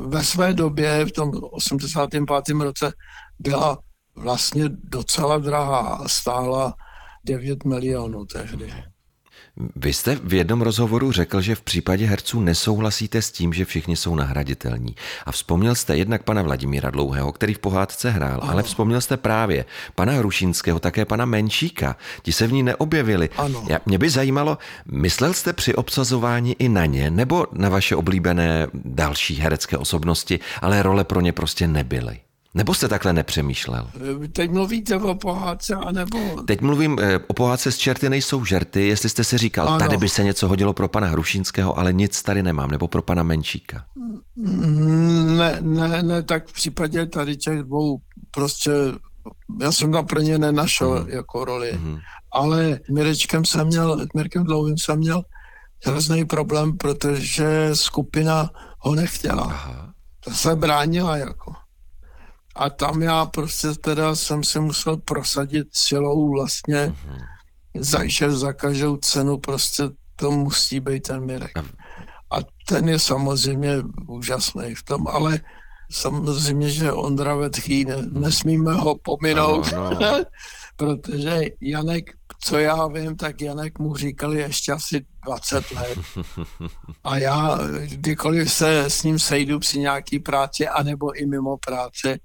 ve 0.06 0.24
své 0.24 0.54
době, 0.54 1.06
v 1.06 1.12
tom 1.12 1.30
85. 1.50 2.24
roce, 2.60 2.92
byla 3.38 3.78
vlastně 4.16 4.64
docela 4.68 5.38
drahá 5.38 5.78
a 5.78 6.08
stála 6.08 6.74
9 7.24 7.64
milionů 7.64 8.24
tehdy. 8.24 8.72
Vy 9.76 9.92
jste 9.92 10.18
v 10.24 10.34
jednom 10.34 10.62
rozhovoru 10.62 11.12
řekl, 11.12 11.40
že 11.40 11.54
v 11.54 11.62
případě 11.62 12.06
herců 12.06 12.40
nesouhlasíte 12.40 13.22
s 13.22 13.32
tím, 13.32 13.52
že 13.52 13.64
všichni 13.64 13.96
jsou 13.96 14.14
nahraditelní. 14.14 14.94
A 15.26 15.32
vzpomněl 15.32 15.74
jste 15.74 15.96
jednak 15.96 16.22
pana 16.22 16.42
Vladimíra 16.42 16.90
Dlouhého, 16.90 17.32
který 17.32 17.54
v 17.54 17.58
pohádce 17.58 18.10
hrál, 18.10 18.40
ano. 18.42 18.52
ale 18.52 18.62
vzpomněl 18.62 19.00
jste 19.00 19.16
právě 19.16 19.64
pana 19.94 20.12
Hrušínského, 20.12 20.78
také 20.78 21.04
pana 21.04 21.24
Menšíka. 21.24 21.96
Ti 22.22 22.32
se 22.32 22.46
v 22.46 22.52
ní 22.52 22.62
neobjevili. 22.62 23.28
Ano. 23.36 23.64
Já, 23.68 23.78
mě 23.86 23.98
by 23.98 24.10
zajímalo, 24.10 24.58
myslel 24.86 25.32
jste 25.32 25.52
při 25.52 25.74
obsazování 25.74 26.56
i 26.58 26.68
na 26.68 26.86
ně, 26.86 27.10
nebo 27.10 27.46
na 27.52 27.68
vaše 27.68 27.96
oblíbené 27.96 28.66
další 28.74 29.34
herecké 29.34 29.78
osobnosti, 29.78 30.40
ale 30.62 30.82
role 30.82 31.04
pro 31.04 31.20
ně 31.20 31.32
prostě 31.32 31.68
nebyly? 31.68 32.20
Nebo 32.54 32.74
jste 32.74 32.88
takhle 32.88 33.12
nepřemýšlel? 33.12 33.90
Teď 34.32 34.50
mluvíte 34.50 34.96
o 34.96 35.14
pohádce, 35.14 35.74
anebo... 35.74 36.42
Teď 36.46 36.60
mluvím 36.60 36.98
eh, 37.00 37.18
o 37.18 37.34
pohádce 37.34 37.72
z 37.72 37.78
čerty 37.78 38.10
nejsou 38.10 38.44
žerty, 38.44 38.88
jestli 38.88 39.08
jste 39.08 39.24
si 39.24 39.38
říkal, 39.38 39.68
ano. 39.68 39.78
tady 39.78 39.96
by 39.96 40.08
se 40.08 40.24
něco 40.24 40.48
hodilo 40.48 40.72
pro 40.72 40.88
pana 40.88 41.06
Hrušínského, 41.06 41.78
ale 41.78 41.92
nic 41.92 42.22
tady 42.22 42.42
nemám, 42.42 42.70
nebo 42.70 42.88
pro 42.88 43.02
pana 43.02 43.22
Menšíka. 43.22 43.84
Ne, 44.36 45.58
ne, 45.60 46.02
ne, 46.02 46.22
tak 46.22 46.48
v 46.48 46.52
případě 46.52 47.06
tady 47.06 47.36
těch 47.36 47.62
dvou 47.62 47.98
prostě 48.30 48.70
já 49.60 49.72
jsem 49.72 49.92
tam 49.92 50.06
pro 50.06 50.20
ně 50.20 50.38
nenašel 50.38 51.02
mm. 51.02 51.08
jako 51.08 51.44
roli, 51.44 51.72
mm. 51.72 51.98
ale 52.32 52.80
Mirečkem 52.90 53.44
jsem 53.44 53.66
měl, 53.66 54.06
Mirkem 54.16 54.44
Dlouhým 54.44 54.78
jsem 54.78 54.98
měl 54.98 55.22
hrozný 55.84 56.24
problém, 56.24 56.76
protože 56.76 57.70
skupina 57.72 58.50
ho 58.78 58.94
nechtěla. 58.94 59.42
Aha. 59.42 59.92
To 60.20 60.30
se 60.30 60.56
bránila 60.56 61.16
jako. 61.16 61.52
A 62.56 62.70
tam 62.70 63.02
já 63.02 63.26
prostě 63.26 63.68
teda 63.68 64.16
jsem 64.16 64.44
si 64.44 64.60
musel 64.60 64.96
prosadit 64.96 65.68
silou 65.72 66.30
vlastně, 66.30 66.86
mm-hmm. 66.86 67.24
za, 67.78 68.06
že 68.06 68.30
za 68.30 68.52
každou 68.52 68.96
cenu 68.96 69.38
prostě 69.38 69.82
to 70.16 70.30
musí 70.30 70.80
být 70.80 71.02
ten 71.02 71.26
Mirek. 71.26 71.58
A 72.30 72.36
ten 72.68 72.88
je 72.88 72.98
samozřejmě 72.98 73.76
úžasný 74.08 74.74
v 74.74 74.82
tom, 74.82 75.06
ale 75.08 75.40
samozřejmě, 75.90 76.70
že 76.70 76.92
Ondra 76.92 77.34
Vetchý, 77.34 77.84
ne, 77.84 77.96
nesmíme 78.12 78.74
ho 78.74 78.94
pominout, 78.94 79.72
no, 79.72 79.90
no. 79.90 80.24
protože 80.76 81.40
Janek, 81.60 82.10
co 82.40 82.58
já 82.58 82.86
vím, 82.86 83.16
tak 83.16 83.40
Janek 83.40 83.78
mu 83.78 83.96
říkali 83.96 84.38
ještě 84.38 84.72
asi 84.72 85.06
20 85.24 85.70
let. 85.70 85.98
A 87.04 87.18
já, 87.18 87.58
kdykoliv 87.82 88.52
se 88.52 88.84
s 88.84 89.02
ním 89.02 89.18
sejdu 89.18 89.58
při 89.58 89.78
nějaký 89.78 90.18
práci, 90.18 90.68
anebo 90.68 91.12
i 91.12 91.26
mimo 91.26 91.56
práce, 91.56 92.18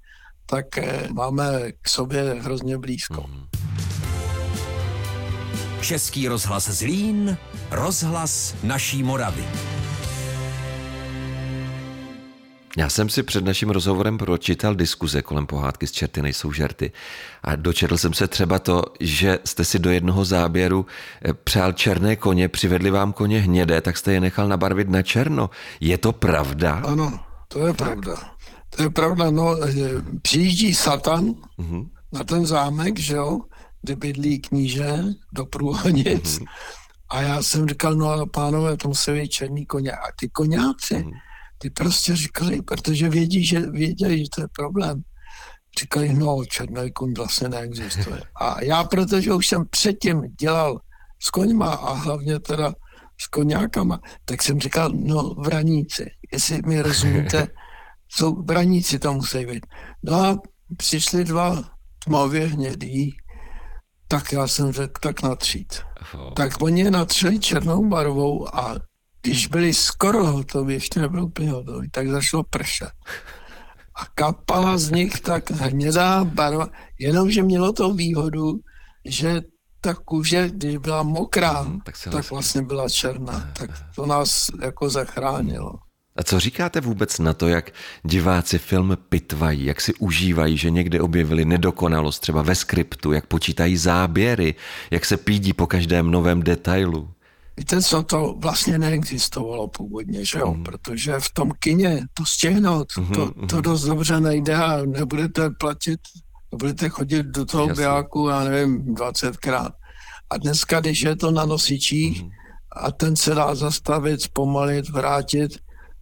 tak 0.45 0.77
eh, 0.77 1.07
máme 1.13 1.71
k 1.81 1.89
sobě 1.89 2.35
hrozně 2.41 2.77
blízko. 2.77 3.25
Mm. 3.27 3.45
Český 5.81 6.27
rozhlas 6.27 6.69
Zlín, 6.69 7.37
rozhlas 7.71 8.55
naší 8.63 9.03
Moravy. 9.03 9.45
Já 12.77 12.89
jsem 12.89 13.09
si 13.09 13.23
před 13.23 13.45
naším 13.45 13.69
rozhovorem 13.69 14.17
pročítal 14.17 14.75
diskuze 14.75 15.21
kolem 15.21 15.47
pohádky 15.47 15.87
z 15.87 15.91
Čerty 15.91 16.21
nejsou 16.21 16.51
žerty 16.51 16.91
a 17.43 17.55
dočetl 17.55 17.97
jsem 17.97 18.13
se 18.13 18.27
třeba 18.27 18.59
to, 18.59 18.83
že 18.99 19.39
jste 19.45 19.65
si 19.65 19.79
do 19.79 19.91
jednoho 19.91 20.25
záběru 20.25 20.85
eh, 21.21 21.33
přál 21.33 21.73
černé 21.73 22.15
koně, 22.15 22.49
přivedli 22.49 22.89
vám 22.89 23.13
koně 23.13 23.41
hnědé, 23.41 23.81
tak 23.81 23.97
jste 23.97 24.13
je 24.13 24.19
nechal 24.19 24.47
nabarvit 24.47 24.89
na 24.89 25.01
černo. 25.01 25.49
Je 25.79 25.97
to 25.97 26.11
pravda? 26.11 26.81
Ano, 26.85 27.19
to 27.47 27.67
je 27.67 27.73
tak. 27.73 27.77
pravda. 27.77 28.34
To 28.75 28.83
je 28.83 28.89
pravda, 28.89 29.31
no, 29.31 29.57
přijíždí 30.21 30.73
Satan 30.73 31.25
uh-huh. 31.25 31.89
na 32.13 32.23
ten 32.23 32.45
zámek, 32.45 32.99
že 32.99 33.15
jo, 33.15 33.39
kde 33.81 33.95
bydlí 33.95 34.39
kníže 34.39 35.03
do 35.33 35.45
průhonic. 35.45 36.39
Uh-huh. 36.39 36.45
A 37.09 37.21
já 37.21 37.43
jsem 37.43 37.67
říkal, 37.67 37.95
no 37.95 38.07
ale 38.07 38.25
pánové, 38.33 38.77
to 38.77 38.87
musí 38.87 39.11
být 39.11 39.29
černý 39.29 39.65
koně. 39.65 39.91
A 39.91 40.05
ty 40.19 40.29
koněci, 40.29 40.95
uh-huh 40.95 41.11
ty 41.57 41.69
prostě 41.69 42.15
říkali, 42.15 42.61
protože 42.61 43.09
vědí, 43.09 43.45
že 43.45 43.59
věděli, 43.59 44.19
že 44.19 44.25
to 44.35 44.41
je 44.41 44.47
problém. 44.55 45.01
Říkali, 45.79 46.13
no, 46.13 46.45
černý 46.45 46.91
koň 46.91 47.13
vlastně 47.13 47.49
neexistuje. 47.49 48.21
A 48.41 48.63
já, 48.63 48.83
protože 48.83 49.33
už 49.33 49.47
jsem 49.47 49.65
předtím 49.69 50.21
dělal 50.39 50.79
s 51.19 51.29
koňma 51.29 51.73
a 51.73 51.93
hlavně 51.93 52.39
teda 52.39 52.73
s 53.21 53.27
koňákama, 53.27 53.99
tak 54.25 54.43
jsem 54.43 54.59
říkal, 54.59 54.91
no, 54.93 55.23
vraníci, 55.23 56.11
jestli 56.31 56.61
mi 56.65 56.81
rozumíte, 56.81 57.47
jsou 58.15 58.43
vraníci 58.43 58.99
to 58.99 59.13
musí 59.13 59.45
být. 59.45 59.65
No 60.03 60.13
a 60.13 60.37
přišli 60.77 61.23
dva 61.23 61.63
tmavě 62.05 62.47
hnědý, 62.47 63.17
tak 64.07 64.31
já 64.31 64.47
jsem 64.47 64.71
řekl, 64.71 64.99
tak 65.01 65.23
natřít. 65.23 65.81
Tak 66.35 66.61
oni 66.61 66.81
je 66.81 66.91
natřeli 66.91 67.39
černou 67.39 67.89
barvou 67.89 68.55
a 68.55 68.75
když 69.21 69.47
byli 69.47 69.73
skoro 69.73 70.25
hotoví, 70.25 70.73
ještě 70.73 70.99
nebyl 70.99 71.23
úplně 71.23 71.51
hotoví, 71.51 71.89
tak 71.89 72.07
zašlo 72.07 72.43
pršet. 72.43 72.91
A 73.95 74.05
kapala 74.15 74.77
z 74.77 74.91
nich 74.91 75.19
tak 75.19 75.51
hnědá 75.51 76.23
barva, 76.23 76.67
jenomže 76.99 77.43
mělo 77.43 77.73
to 77.73 77.93
výhodu, 77.93 78.59
že 79.05 79.41
ta 79.81 79.93
kůže, 79.93 80.49
když 80.49 80.77
byla 80.77 81.03
mokrá, 81.03 81.61
hmm, 81.61 81.81
tak, 81.81 81.95
tak 82.11 82.31
vlastně 82.31 82.61
byla 82.61 82.89
černá. 82.89 83.51
Tak 83.59 83.69
to 83.95 84.05
nás 84.05 84.47
jako 84.61 84.89
zachránilo. 84.89 85.73
A 86.15 86.23
co 86.23 86.39
říkáte 86.39 86.81
vůbec 86.81 87.19
na 87.19 87.33
to, 87.33 87.47
jak 87.47 87.71
diváci 88.03 88.57
film 88.57 88.97
pitvají, 89.09 89.65
jak 89.65 89.81
si 89.81 89.93
užívají, 89.93 90.57
že 90.57 90.69
někde 90.69 91.01
objevili 91.01 91.45
nedokonalost 91.45 92.21
třeba 92.21 92.41
ve 92.41 92.55
skriptu, 92.55 93.11
jak 93.11 93.25
počítají 93.25 93.77
záběry, 93.77 94.55
jak 94.91 95.05
se 95.05 95.17
pídí 95.17 95.53
po 95.53 95.67
každém 95.67 96.11
novém 96.11 96.43
detailu? 96.43 97.09
Víte 97.57 97.81
co, 97.81 98.03
to 98.03 98.35
vlastně 98.37 98.79
neexistovalo 98.79 99.67
původně, 99.67 100.25
že 100.25 100.39
jo, 100.39 100.53
mm. 100.53 100.63
protože 100.63 101.19
v 101.19 101.33
tom 101.33 101.51
kině 101.59 102.05
to 102.13 102.25
stihnout, 102.25 102.87
mm-hmm, 102.91 103.13
to, 103.13 103.31
mhm. 103.35 103.47
to 103.47 103.61
dost 103.61 103.83
dobře 103.83 104.19
nejde 104.19 104.55
a 104.55 104.85
nebudete 104.85 105.49
platit, 105.49 105.99
budete 106.55 106.89
chodit 106.89 107.25
do 107.25 107.45
toho 107.45 107.67
Jasně. 107.67 107.81
biáku, 107.81 108.27
já 108.27 108.43
nevím, 108.43 108.95
20krát. 108.95 109.69
A 110.29 110.37
dneska, 110.37 110.79
když 110.79 111.01
je 111.01 111.15
to 111.15 111.31
na 111.31 111.45
nosičích 111.45 112.23
mm. 112.23 112.29
a 112.71 112.91
ten 112.91 113.15
se 113.15 113.35
dá 113.35 113.55
zastavit, 113.55 114.21
zpomalit, 114.21 114.89
vrátit, 114.89 115.51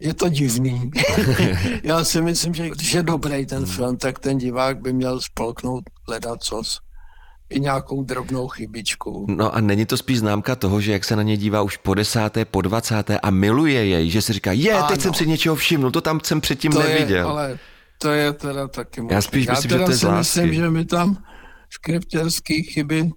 je 0.03 0.13
to 0.13 0.29
divný. 0.29 0.91
já 1.83 2.03
si 2.03 2.21
myslím, 2.21 2.53
že 2.53 2.69
když 2.69 2.93
je 2.93 3.03
dobrý 3.03 3.45
ten 3.45 3.65
film, 3.65 3.97
tak 3.97 4.19
ten 4.19 4.37
divák 4.37 4.81
by 4.81 4.93
měl 4.93 5.21
spolknout 5.21 5.83
hledat 6.07 6.43
cos 6.43 6.79
i 7.49 7.59
nějakou 7.59 8.03
drobnou 8.03 8.47
chybičku. 8.47 9.25
No 9.29 9.55
a 9.55 9.61
není 9.61 9.85
to 9.85 9.97
spíš 9.97 10.19
známka 10.19 10.55
toho, 10.55 10.81
že 10.81 10.91
jak 10.91 11.03
se 11.03 11.15
na 11.15 11.23
ně 11.23 11.37
dívá 11.37 11.61
už 11.61 11.77
po 11.77 11.93
desáté, 11.93 12.45
po 12.45 12.61
dvacáté 12.61 13.19
a 13.19 13.29
miluje 13.29 13.85
jej, 13.85 14.09
že 14.09 14.21
si 14.21 14.33
říká, 14.33 14.51
je, 14.51 14.73
ano. 14.73 14.87
teď 14.87 15.01
jsem 15.01 15.13
si 15.13 15.27
něčeho 15.27 15.55
všiml, 15.55 15.91
to 15.91 16.01
tam 16.01 16.19
jsem 16.23 16.41
předtím 16.41 16.71
to 16.71 16.79
neviděl. 16.79 17.17
Je, 17.17 17.23
ale 17.23 17.59
to 17.97 18.11
je 18.11 18.33
teda 18.33 18.67
taky 18.67 19.01
možný. 19.01 19.15
Já 19.15 19.21
spíš 19.21 19.47
myslím, 19.47 19.71
Já 19.71 19.77
teda 19.77 19.79
že 19.79 19.85
to 19.85 19.91
je 19.91 19.97
si 19.97 20.17
myslím, 20.17 20.53
že 20.53 20.69
my 20.69 20.85
tam 20.85 21.17
skriptěrské 21.69 22.61
chyby 22.61 23.11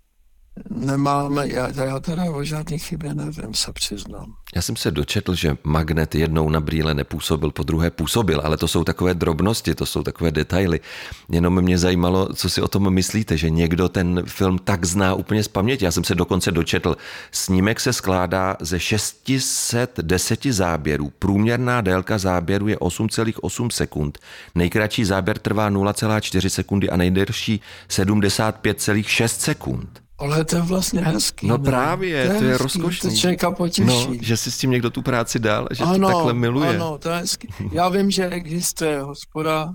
nemáme, 0.70 1.48
já, 1.48 1.84
já 1.84 2.00
teda 2.00 2.24
o 2.24 2.44
žádných 2.44 2.84
chybě 2.84 3.14
nevím, 3.14 3.54
se 3.54 3.72
přiznám. 3.72 4.34
Já 4.54 4.62
jsem 4.62 4.76
se 4.76 4.90
dočetl, 4.90 5.34
že 5.34 5.56
magnet 5.64 6.14
jednou 6.14 6.50
na 6.50 6.60
brýle 6.60 6.94
nepůsobil, 6.94 7.50
po 7.50 7.62
druhé 7.62 7.90
působil, 7.90 8.40
ale 8.44 8.56
to 8.56 8.68
jsou 8.68 8.84
takové 8.84 9.14
drobnosti, 9.14 9.74
to 9.74 9.86
jsou 9.86 10.02
takové 10.02 10.30
detaily. 10.30 10.80
Jenom 11.28 11.60
mě 11.60 11.78
zajímalo, 11.78 12.28
co 12.34 12.50
si 12.50 12.62
o 12.62 12.68
tom 12.68 12.90
myslíte, 12.90 13.36
že 13.36 13.50
někdo 13.50 13.88
ten 13.88 14.22
film 14.26 14.58
tak 14.58 14.84
zná 14.84 15.14
úplně 15.14 15.42
z 15.42 15.48
paměti. 15.48 15.84
Já 15.84 15.90
jsem 15.90 16.04
se 16.04 16.14
dokonce 16.14 16.52
dočetl, 16.52 16.96
snímek 17.32 17.80
se 17.80 17.92
skládá 17.92 18.56
ze 18.60 18.80
610 18.80 20.44
záběrů. 20.44 21.12
Průměrná 21.18 21.80
délka 21.80 22.18
záběru 22.18 22.68
je 22.68 22.76
8,8 22.76 23.70
sekund. 23.70 24.18
Nejkratší 24.54 25.04
záběr 25.04 25.38
trvá 25.38 25.70
0,4 25.70 26.48
sekundy 26.48 26.90
a 26.90 26.96
nejdelší 26.96 27.60
75,6 27.88 29.26
sekund. 29.26 30.05
Ale 30.18 30.44
to 30.44 30.56
je 30.56 30.62
vlastně 30.62 31.00
hezký. 31.00 31.46
No 31.46 31.58
ne? 31.58 31.64
právě, 31.64 32.26
to 32.26 32.32
je, 32.32 32.38
to 32.38 32.44
je 32.44 32.58
rozkošný. 32.58 33.10
To 33.10 33.16
člověka 33.16 33.50
potěší. 33.50 33.86
No, 33.86 34.14
že 34.20 34.36
si 34.36 34.50
s 34.50 34.58
tím 34.58 34.70
někdo 34.70 34.90
tu 34.90 35.02
práci 35.02 35.38
dal, 35.38 35.68
že 35.70 35.84
ano, 35.84 36.08
to 36.08 36.14
takhle 36.14 36.34
miluje. 36.34 36.68
Ano, 36.68 36.98
to 36.98 37.08
je 37.08 37.16
hezký. 37.16 37.48
Já 37.72 37.88
vím, 37.88 38.10
že 38.10 38.28
existuje 38.28 39.00
hospoda, 39.00 39.74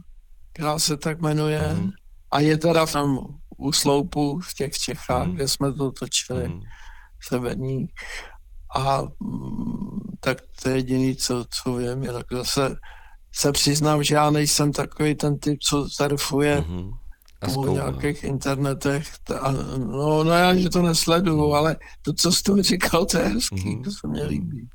která 0.54 0.80
se 0.80 0.97
tak 0.97 1.21
jmenuje 1.21 1.73
mm. 1.73 1.89
a 2.32 2.39
je 2.39 2.58
teda 2.58 2.86
tam 2.86 3.17
u 3.58 3.71
sloupu 3.71 4.39
v 4.39 4.54
těch 4.54 4.73
Čechách, 4.73 5.27
mm. 5.27 5.36
kde 5.36 5.47
jsme 5.47 5.73
to 5.73 5.91
točili 5.91 6.47
mm. 6.47 6.62
severní. 7.30 7.88
A 8.75 9.01
mm, 9.01 9.99
tak 10.19 10.38
to 10.63 10.69
je 10.69 10.75
jediný, 10.75 11.15
co, 11.15 11.45
co 11.63 11.75
vím. 11.75 12.04
Jinak 12.04 12.25
zase 12.32 12.75
se 13.36 13.51
přiznám, 13.51 14.04
že 14.04 14.15
já 14.15 14.30
nejsem 14.30 14.71
takový 14.71 15.15
ten 15.15 15.39
typ, 15.39 15.60
co 15.60 15.88
surfuje 15.89 16.65
mm 16.67 16.91
po 17.54 17.67
nějakých 17.67 18.23
internetech. 18.23 19.08
A, 19.41 19.51
no, 19.77 20.23
no 20.23 20.32
já 20.32 20.56
že 20.56 20.69
to 20.69 20.82
nesleduju, 20.82 21.54
ale 21.54 21.75
to, 22.01 22.13
co 22.13 22.32
jsi 22.32 22.43
to 22.43 22.63
říkal, 22.63 23.06
to 23.06 23.17
je 23.17 23.23
hezký, 23.23 23.75
mm. 23.75 23.84
to 23.84 23.91
se 23.91 24.08
mě 24.08 24.23
líbí. 24.23 24.67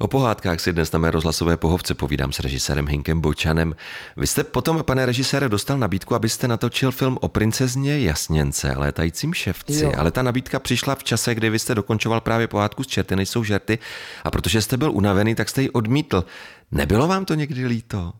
O 0.00 0.06
pohádkách 0.06 0.60
si 0.60 0.72
dnes 0.72 0.92
na 0.92 0.98
mé 0.98 1.10
rozhlasové 1.10 1.56
pohovce 1.56 1.94
povídám 1.94 2.32
s 2.32 2.40
režisérem 2.40 2.88
Hinkem 2.88 3.20
Bočanem. 3.20 3.74
Vy 4.16 4.26
jste 4.26 4.44
potom, 4.44 4.82
pane 4.82 5.06
režisére, 5.06 5.48
dostal 5.48 5.78
nabídku, 5.78 6.14
abyste 6.14 6.48
natočil 6.48 6.92
film 6.92 7.18
o 7.20 7.28
princezně 7.28 8.00
Jasněnce, 8.00 8.74
létajícím 8.76 9.34
ševci, 9.34 9.84
jo. 9.84 9.92
ale 9.96 10.10
ta 10.10 10.22
nabídka 10.22 10.58
přišla 10.58 10.94
v 10.94 11.04
čase, 11.04 11.34
kdy 11.34 11.50
vy 11.50 11.58
jste 11.58 11.74
dokončoval 11.74 12.20
právě 12.20 12.48
pohádku 12.48 12.82
z 12.82 12.86
Čerty 12.86 13.16
nejsou 13.16 13.44
žerty 13.44 13.78
a 14.24 14.30
protože 14.30 14.62
jste 14.62 14.76
byl 14.76 14.92
unavený, 14.92 15.34
tak 15.34 15.48
jste 15.48 15.62
ji 15.62 15.70
odmítl. 15.70 16.24
Nebylo 16.72 17.08
vám 17.08 17.24
to 17.24 17.34
někdy 17.34 17.66
líto? 17.66 18.12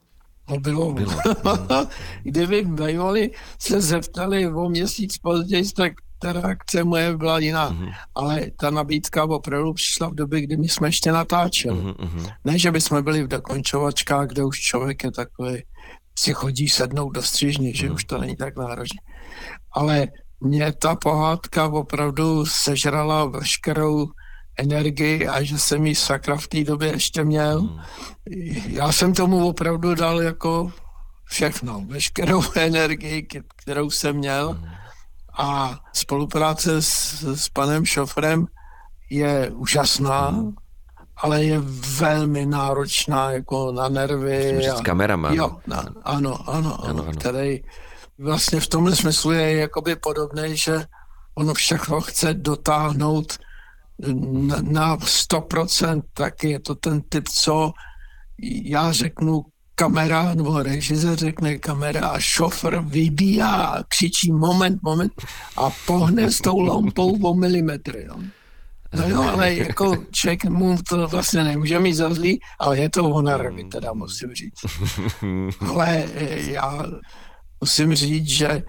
No 0.50 0.60
bylo. 0.60 0.92
bylo. 0.92 1.12
Kdyby 2.22 2.62
bývali 2.64 3.30
se 3.58 3.80
zeptali 3.80 4.52
o 4.52 4.68
měsíc 4.68 5.18
později, 5.18 5.72
tak 5.72 5.92
ta 6.18 6.32
reakce 6.32 6.84
moje 6.84 7.16
byla 7.16 7.38
jiná. 7.38 7.70
Mm-hmm. 7.70 7.92
Ale 8.14 8.40
ta 8.56 8.70
nabídka 8.70 9.24
opravdu 9.24 9.72
přišla 9.72 10.08
v 10.08 10.14
době, 10.14 10.40
kdy 10.40 10.56
my 10.56 10.68
jsme 10.68 10.88
ještě 10.88 11.12
natáčeli. 11.12 11.80
Mm-hmm. 11.80 12.32
Ne, 12.44 12.58
že 12.58 12.70
by 12.70 12.80
jsme 12.80 13.02
byli 13.02 13.22
v 13.22 13.28
dokončovačkách, 13.28 14.28
kde 14.28 14.44
už 14.44 14.60
člověk 14.60 15.04
je 15.04 15.12
takový, 15.12 15.62
si 16.18 16.32
chodí 16.32 16.68
sednout 16.68 17.10
do 17.10 17.22
střižny, 17.22 17.74
že 17.74 17.88
mm-hmm. 17.88 17.94
už 17.94 18.04
to 18.04 18.18
není 18.18 18.36
tak 18.36 18.56
náročné. 18.56 19.00
Ale 19.72 20.08
mě 20.40 20.72
ta 20.72 20.96
pohádka 20.96 21.68
opravdu 21.68 22.46
sežrala 22.46 23.24
veškerou 23.24 24.06
energii 24.60 25.28
a 25.28 25.42
že 25.42 25.58
jsem 25.58 25.86
ji 25.86 25.94
sakra 25.94 26.36
v 26.36 26.48
té 26.48 26.64
době 26.64 26.88
ještě 26.88 27.24
měl. 27.24 27.60
Hmm. 27.60 27.80
Já 28.66 28.92
jsem 28.92 29.14
tomu 29.14 29.48
opravdu 29.48 29.94
dal 29.94 30.22
jako 30.22 30.72
všechno, 31.24 31.84
veškerou 31.86 32.42
energii, 32.56 33.26
kterou 33.56 33.90
jsem 33.90 34.16
měl 34.16 34.52
hmm. 34.52 34.68
a 35.38 35.80
spolupráce 35.92 36.82
s, 36.82 37.22
s 37.22 37.48
panem 37.48 37.84
šofrem 37.84 38.46
je 39.10 39.50
úžasná, 39.50 40.28
hmm. 40.28 40.52
ale 41.16 41.44
je 41.44 41.58
velmi 41.98 42.46
náročná 42.46 43.30
jako 43.30 43.72
na 43.72 43.88
nervy. 43.88 44.52
Myslím, 44.52 44.72
a, 44.72 44.76
s 44.76 44.80
kamerama. 44.80 45.32
Jo, 45.32 45.56
na, 45.66 45.76
ano, 45.76 45.94
ano, 46.04 46.38
ano, 46.50 46.84
ano, 46.84 47.02
ano, 47.02 47.12
který 47.12 47.60
vlastně 48.18 48.60
v 48.60 48.66
tomhle 48.66 48.96
smyslu 48.96 49.32
je 49.32 49.56
jakoby 49.56 49.96
podobný, 49.96 50.56
že 50.56 50.84
ono 51.34 51.54
všechno 51.54 52.00
chce 52.00 52.34
dotáhnout 52.34 53.38
na, 54.08 54.56
na 54.62 54.96
100%, 54.96 56.02
tak 56.14 56.44
je 56.44 56.60
to 56.60 56.74
ten 56.74 57.00
typ, 57.08 57.28
co 57.28 57.72
já 58.64 58.92
řeknu 58.92 59.42
kamera, 59.74 60.34
nebo 60.34 60.62
režisér 60.62 61.16
řekne 61.16 61.58
kamera 61.58 62.08
a 62.08 62.18
šofr 62.18 62.82
vybíhá 62.84 63.66
a 63.66 63.82
křičí 63.82 64.32
moment, 64.32 64.82
moment 64.82 65.12
a 65.56 65.70
pohne 65.86 66.30
s 66.30 66.38
tou 66.38 66.60
lampou 66.60 67.22
o 67.22 67.34
milimetry. 67.34 68.06
No. 68.08 68.20
No 68.94 69.08
jo, 69.08 69.22
ale 69.22 69.54
jako 69.54 69.96
člověk 70.10 70.44
mu 70.44 70.76
to 70.88 71.08
vlastně 71.08 71.44
nemůže 71.44 71.78
mít 71.78 71.94
za 71.94 72.14
zlý, 72.14 72.40
ale 72.58 72.78
je 72.78 72.90
to 72.90 73.02
honorary, 73.02 73.64
teda 73.64 73.92
musím 73.92 74.34
říct. 74.34 74.66
Ale 75.68 76.04
eh, 76.14 76.50
já 76.50 76.86
musím 77.60 77.94
říct, 77.94 78.28
že 78.28 78.62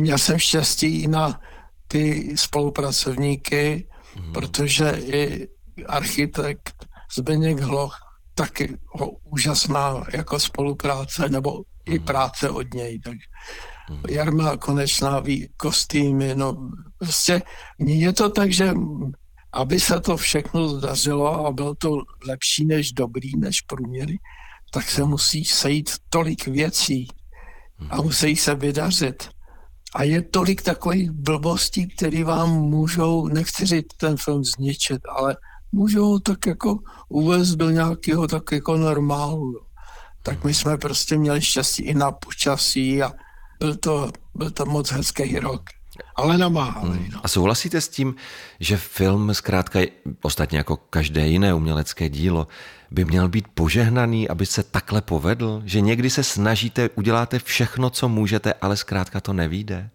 měl 0.00 0.18
jsem 0.18 0.38
štěstí 0.38 1.08
na 1.08 1.40
ty 1.88 2.32
spolupracovníky. 2.34 3.88
Protože 4.32 4.90
i 4.90 5.48
architekt 5.86 6.86
Zdeněk 7.16 7.60
Hloch 7.60 7.98
taky 8.34 8.78
ho 8.86 9.10
úžasná 9.10 10.04
jako 10.12 10.40
spolupráce, 10.40 11.28
nebo 11.28 11.62
i 11.86 11.94
mhm. 11.94 12.04
práce 12.04 12.50
od 12.50 12.74
něj. 12.74 13.00
Tak 13.00 13.14
mm. 13.90 14.02
Jarma 14.08 14.56
Konečná 14.56 15.20
ví 15.20 15.48
kostýmy, 15.56 16.34
no 16.34 16.70
prostě 16.98 17.42
je 17.78 18.12
to 18.12 18.30
tak, 18.30 18.52
že 18.52 18.74
aby 19.52 19.80
se 19.80 20.00
to 20.00 20.16
všechno 20.16 20.68
zdařilo 20.68 21.46
a 21.46 21.52
bylo 21.52 21.74
to 21.74 21.98
lepší 22.26 22.64
než 22.64 22.92
dobrý, 22.92 23.36
než 23.36 23.60
průměry, 23.60 24.18
tak 24.72 24.90
se 24.90 25.04
musí 25.04 25.44
sejít 25.44 25.90
tolik 26.10 26.46
věcí 26.46 27.08
a 27.90 28.02
musí 28.02 28.36
se 28.36 28.54
vydařit. 28.54 29.28
A 29.94 30.02
je 30.02 30.22
tolik 30.22 30.62
takových 30.62 31.10
blbostí, 31.10 31.88
které 31.88 32.24
vám 32.24 32.50
můžou, 32.50 33.28
nechci 33.28 33.66
říct 33.66 33.94
ten 33.96 34.16
film 34.16 34.44
zničit, 34.44 35.00
ale 35.16 35.36
můžou 35.72 36.18
tak 36.18 36.46
jako 36.46 36.78
uvést 37.08 37.50
do 37.50 37.70
nějakého 37.70 38.26
tak 38.26 38.52
jako 38.52 38.76
normálu. 38.76 39.60
Tak 40.22 40.44
my 40.44 40.54
jsme 40.54 40.78
prostě 40.78 41.18
měli 41.18 41.42
štěstí 41.42 41.82
i 41.82 41.94
na 41.94 42.12
počasí 42.12 43.02
a 43.02 43.12
byl 43.58 43.76
to, 43.76 44.10
byl 44.34 44.50
to 44.50 44.66
moc 44.66 44.90
hezký 44.90 45.38
rok 45.38 45.62
ale 46.16 46.38
namáhali. 46.38 46.98
Hmm. 46.98 47.10
No. 47.12 47.20
A 47.22 47.28
souhlasíte 47.28 47.80
s 47.80 47.88
tím, 47.88 48.14
že 48.60 48.76
film 48.76 49.34
zkrátka, 49.34 49.80
ostatně 50.22 50.58
jako 50.58 50.76
každé 50.76 51.26
jiné 51.26 51.54
umělecké 51.54 52.08
dílo, 52.08 52.46
by 52.94 53.04
měl 53.04 53.28
být 53.28 53.48
požehnaný, 53.54 54.28
aby 54.28 54.46
se 54.46 54.62
takhle 54.62 55.00
povedl? 55.00 55.62
Že 55.64 55.80
někdy 55.80 56.10
se 56.10 56.24
snažíte, 56.24 56.90
uděláte 56.94 57.38
všechno, 57.38 57.90
co 57.90 58.08
můžete, 58.08 58.54
ale 58.54 58.76
zkrátka 58.76 59.20
to 59.20 59.32
nevíde? 59.32 59.90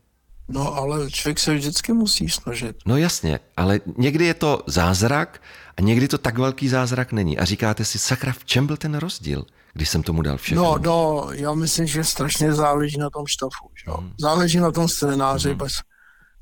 No, 0.47 0.73
ale 0.73 1.11
člověk 1.11 1.39
se 1.39 1.53
vždycky 1.53 1.93
musí 1.93 2.29
snažit. 2.29 2.75
No 2.85 2.97
jasně, 2.97 3.39
ale 3.57 3.79
někdy 3.97 4.25
je 4.25 4.33
to 4.33 4.63
zázrak 4.67 5.41
a 5.77 5.81
někdy 5.81 6.07
to 6.07 6.17
tak 6.17 6.37
velký 6.37 6.69
zázrak 6.69 7.11
není. 7.11 7.37
A 7.37 7.45
říkáte 7.45 7.85
si, 7.85 7.99
sakra, 7.99 8.31
v 8.31 8.45
čem 8.45 8.67
byl 8.67 8.77
ten 8.77 8.95
rozdíl? 8.95 9.45
když 9.73 9.89
jsem 9.89 10.03
tomu 10.03 10.21
dal 10.21 10.37
všechno? 10.37 10.63
No, 10.63 10.77
no, 10.77 11.27
já 11.31 11.53
myslím, 11.53 11.87
že 11.87 12.03
strašně 12.03 12.53
záleží 12.53 12.97
na 12.97 13.09
tom 13.09 13.27
štafu. 13.27 13.69
Že? 13.85 13.91
Hmm. 13.91 14.13
Záleží 14.19 14.59
na 14.59 14.71
tom 14.71 14.87
scénáři. 14.87 15.49
Hmm. 15.49 15.57
Bez 15.57 15.73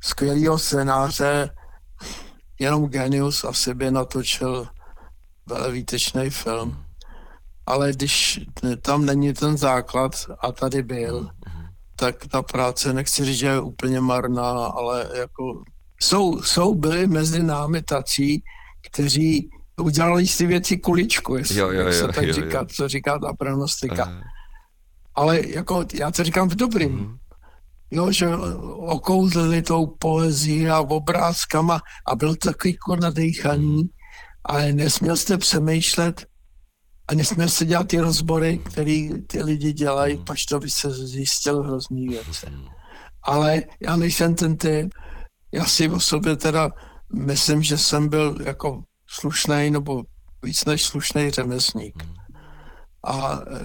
skvělého 0.01 0.57
scénáře 0.57 1.49
jenom 2.59 2.85
genius 2.85 3.43
asi 3.43 3.73
by 3.73 3.91
natočil 3.91 4.67
výtečný 5.71 6.29
film. 6.29 6.83
Ale 7.65 7.91
když 7.91 8.39
tam 8.81 9.05
není 9.05 9.33
ten 9.33 9.57
základ 9.57 10.11
a 10.39 10.51
tady 10.51 10.83
byl, 10.83 11.19
hmm. 11.19 11.65
tak 11.95 12.15
ta 12.31 12.41
práce, 12.41 12.93
nechci 12.93 13.25
říct, 13.25 13.37
že 13.37 13.47
je 13.47 13.59
úplně 13.59 13.99
marná, 14.01 14.65
ale 14.65 15.09
jako 15.13 15.63
jsou, 16.01 16.41
jsou 16.41 16.75
byli 16.75 17.07
mezi 17.07 17.43
námi 17.43 17.81
tací, 17.81 18.43
kteří 18.87 19.49
udělali 19.81 20.27
si 20.27 20.47
věci 20.47 20.77
kuličku, 20.77 21.35
jestli 21.35 21.59
jo, 21.59 21.71
jo, 21.71 21.85
jo, 21.85 21.93
se 21.93 22.07
tak 22.07 22.23
jo, 22.23 22.33
říká, 22.33 22.59
jo. 22.59 22.65
co 22.65 22.87
říká 22.87 23.19
ta 23.19 23.33
pronostika. 23.33 24.05
Uh. 24.05 24.21
Ale 25.15 25.47
jako 25.47 25.85
já 25.93 26.11
to 26.11 26.23
říkám 26.23 26.49
v 26.49 26.55
dobrým. 26.55 26.91
Mm. 26.91 27.17
Jo, 27.91 28.11
že 28.11 28.27
okouzlili 28.75 29.61
tou 29.61 29.87
poezí 29.87 30.69
a 30.69 30.79
obrázkama 30.79 31.81
a 32.07 32.15
byl 32.15 32.35
takový 32.35 32.73
jako 32.73 32.95
nadýchaný, 32.95 33.75
mm. 33.75 33.89
Ale 34.47 34.73
nesměl 34.73 35.17
jste 35.17 35.37
přemýšlet 35.37 36.25
a 37.07 37.15
nesměl 37.15 37.49
jste 37.49 37.65
dělat 37.65 37.87
ty 37.87 37.99
rozbory, 37.99 38.57
které 38.57 39.07
ty 39.27 39.43
lidi 39.43 39.73
dělají, 39.73 40.17
mm. 40.17 40.25
pač 40.25 40.45
to 40.45 40.59
by 40.59 40.69
se 40.69 40.91
zjistil 40.91 41.63
hrozný 41.63 42.07
věci. 42.07 42.49
Mm. 42.49 42.65
Ale 43.23 43.61
já 43.81 43.95
nejsem 43.95 44.35
ten 44.35 44.57
typ, 44.57 44.89
já 45.51 45.65
si 45.65 45.89
o 45.89 45.99
sobě 45.99 46.35
teda 46.35 46.69
myslím, 47.13 47.63
že 47.63 47.77
jsem 47.77 48.09
byl 48.09 48.37
jako 48.43 48.83
slušný 49.07 49.69
nebo 49.69 50.03
víc 50.43 50.65
než 50.65 50.83
slušný 50.83 51.31
řemeslník. 51.31 52.03
Hmm. 52.03 52.13
A 53.03 53.33
e, 53.33 53.59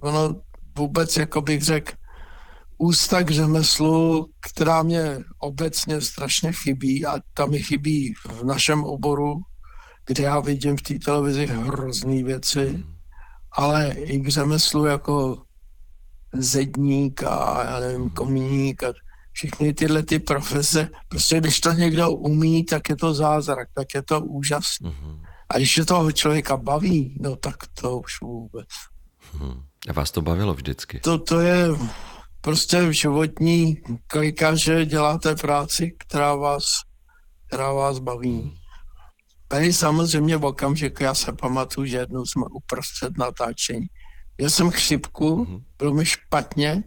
ono 0.00 0.34
vůbec, 0.78 1.16
jako 1.16 1.40
bych 1.40 1.62
řekl, 1.62 1.92
ústa 2.78 3.22
k 3.22 3.30
řemeslu, 3.30 4.26
která 4.50 4.82
mě 4.82 5.18
obecně 5.38 6.00
strašně 6.00 6.52
chybí 6.52 7.06
a 7.06 7.14
ta 7.34 7.46
mi 7.46 7.58
chybí 7.58 8.14
v 8.28 8.44
našem 8.44 8.84
oboru, 8.84 9.34
kde 10.06 10.24
já 10.24 10.40
vidím 10.40 10.76
v 10.76 10.82
té 10.82 10.94
televizi 10.98 11.46
hrozný 11.46 12.22
věci, 12.22 12.68
hmm. 12.68 12.94
ale 13.52 13.90
i 13.90 14.20
k 14.20 14.28
řemeslu 14.28 14.84
jako 14.84 15.42
zedník 16.32 17.22
a 17.22 17.64
já 17.64 17.80
nevím, 17.80 18.00
hmm. 18.00 18.10
komíník 18.10 18.82
a 18.82 18.92
všechny 19.36 19.74
tyhle 19.74 20.02
ty 20.02 20.18
profese, 20.18 20.88
prostě 21.08 21.40
když 21.40 21.60
to 21.60 21.72
někdo 21.72 22.10
umí, 22.10 22.64
tak 22.64 22.88
je 22.88 22.96
to 22.96 23.14
zázrak, 23.14 23.68
tak 23.74 23.94
je 23.94 24.02
to 24.02 24.20
úžasné. 24.20 24.90
Mm-hmm. 24.90 25.20
A 25.48 25.56
když 25.56 25.74
se 25.74 25.84
toho 25.84 26.12
člověka 26.12 26.56
baví, 26.56 27.18
no 27.20 27.36
tak 27.36 27.56
to 27.80 27.98
už 27.98 28.20
vůbec. 28.20 28.68
Mm-hmm. 29.34 29.62
A 29.88 29.92
vás 29.92 30.10
to 30.10 30.22
bavilo 30.22 30.54
vždycky? 30.54 31.00
To, 31.00 31.18
to 31.18 31.40
je 31.40 31.66
prostě 32.40 32.92
životní 32.92 33.76
klika, 34.06 34.54
že 34.54 34.86
děláte 34.86 35.34
práci, 35.34 35.96
která 35.98 36.34
vás, 36.34 36.64
která 37.46 37.72
vás 37.72 37.98
baví. 37.98 38.58
Tady 39.48 39.72
samozřejmě 39.72 40.36
v 40.36 40.44
okamžiku, 40.44 41.02
já 41.02 41.14
se 41.14 41.32
pamatuju, 41.32 41.86
že 41.86 41.96
jednou 41.96 42.26
jsme 42.26 42.44
uprostřed 42.50 43.18
natáčení. 43.18 43.86
Já 44.40 44.50
jsem 44.50 44.70
chřipku, 44.70 45.36
mm-hmm. 45.36 45.62
bylo 45.78 45.94
mi 45.94 46.06
špatně 46.06 46.84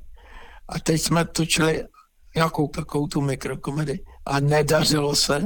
a 0.69 0.79
teď 0.79 1.01
jsme 1.01 1.25
točili 1.25 1.83
nějakou 2.35 2.67
takovou 2.67 3.07
tu 3.07 3.21
mikrokomedy 3.21 3.99
a 4.25 4.39
nedařilo 4.39 5.15
se. 5.15 5.43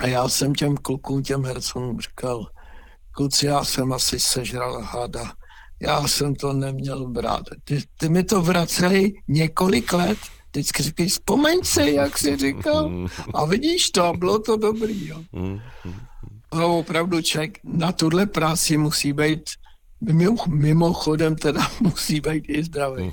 A 0.00 0.06
já 0.06 0.28
jsem 0.28 0.54
těm 0.54 0.76
klukům, 0.76 1.22
těm 1.22 1.44
hercům 1.44 2.00
říkal, 2.00 2.46
kluci, 3.10 3.46
já 3.46 3.64
jsem 3.64 3.92
asi 3.92 4.20
sežral 4.20 4.82
hada. 4.82 5.32
Já 5.82 6.08
jsem 6.08 6.34
to 6.34 6.52
neměl 6.52 7.08
brát. 7.08 7.42
Ty, 7.64 7.82
ty 7.98 8.08
mi 8.08 8.24
to 8.24 8.42
vraceli 8.42 9.12
několik 9.28 9.92
let, 9.92 10.18
vždycky 10.50 10.82
říkají, 10.82 11.08
vzpomeň 11.08 11.60
se, 11.64 11.90
jak 11.90 12.18
jsi 12.18 12.36
říkal. 12.36 12.90
A 13.34 13.44
vidíš 13.44 13.90
to, 13.90 14.12
bylo 14.18 14.38
to 14.38 14.56
dobrý. 14.56 15.08
Jo. 15.08 15.22
No, 16.54 16.78
opravdu 16.78 17.22
člověk 17.22 17.58
na 17.64 17.92
tuhle 17.92 18.26
práci 18.26 18.76
musí 18.76 19.12
být, 19.12 19.42
mimochodem 20.48 21.36
teda 21.36 21.60
musí 21.80 22.20
být 22.20 22.44
i 22.48 22.64
zdravý 22.64 23.12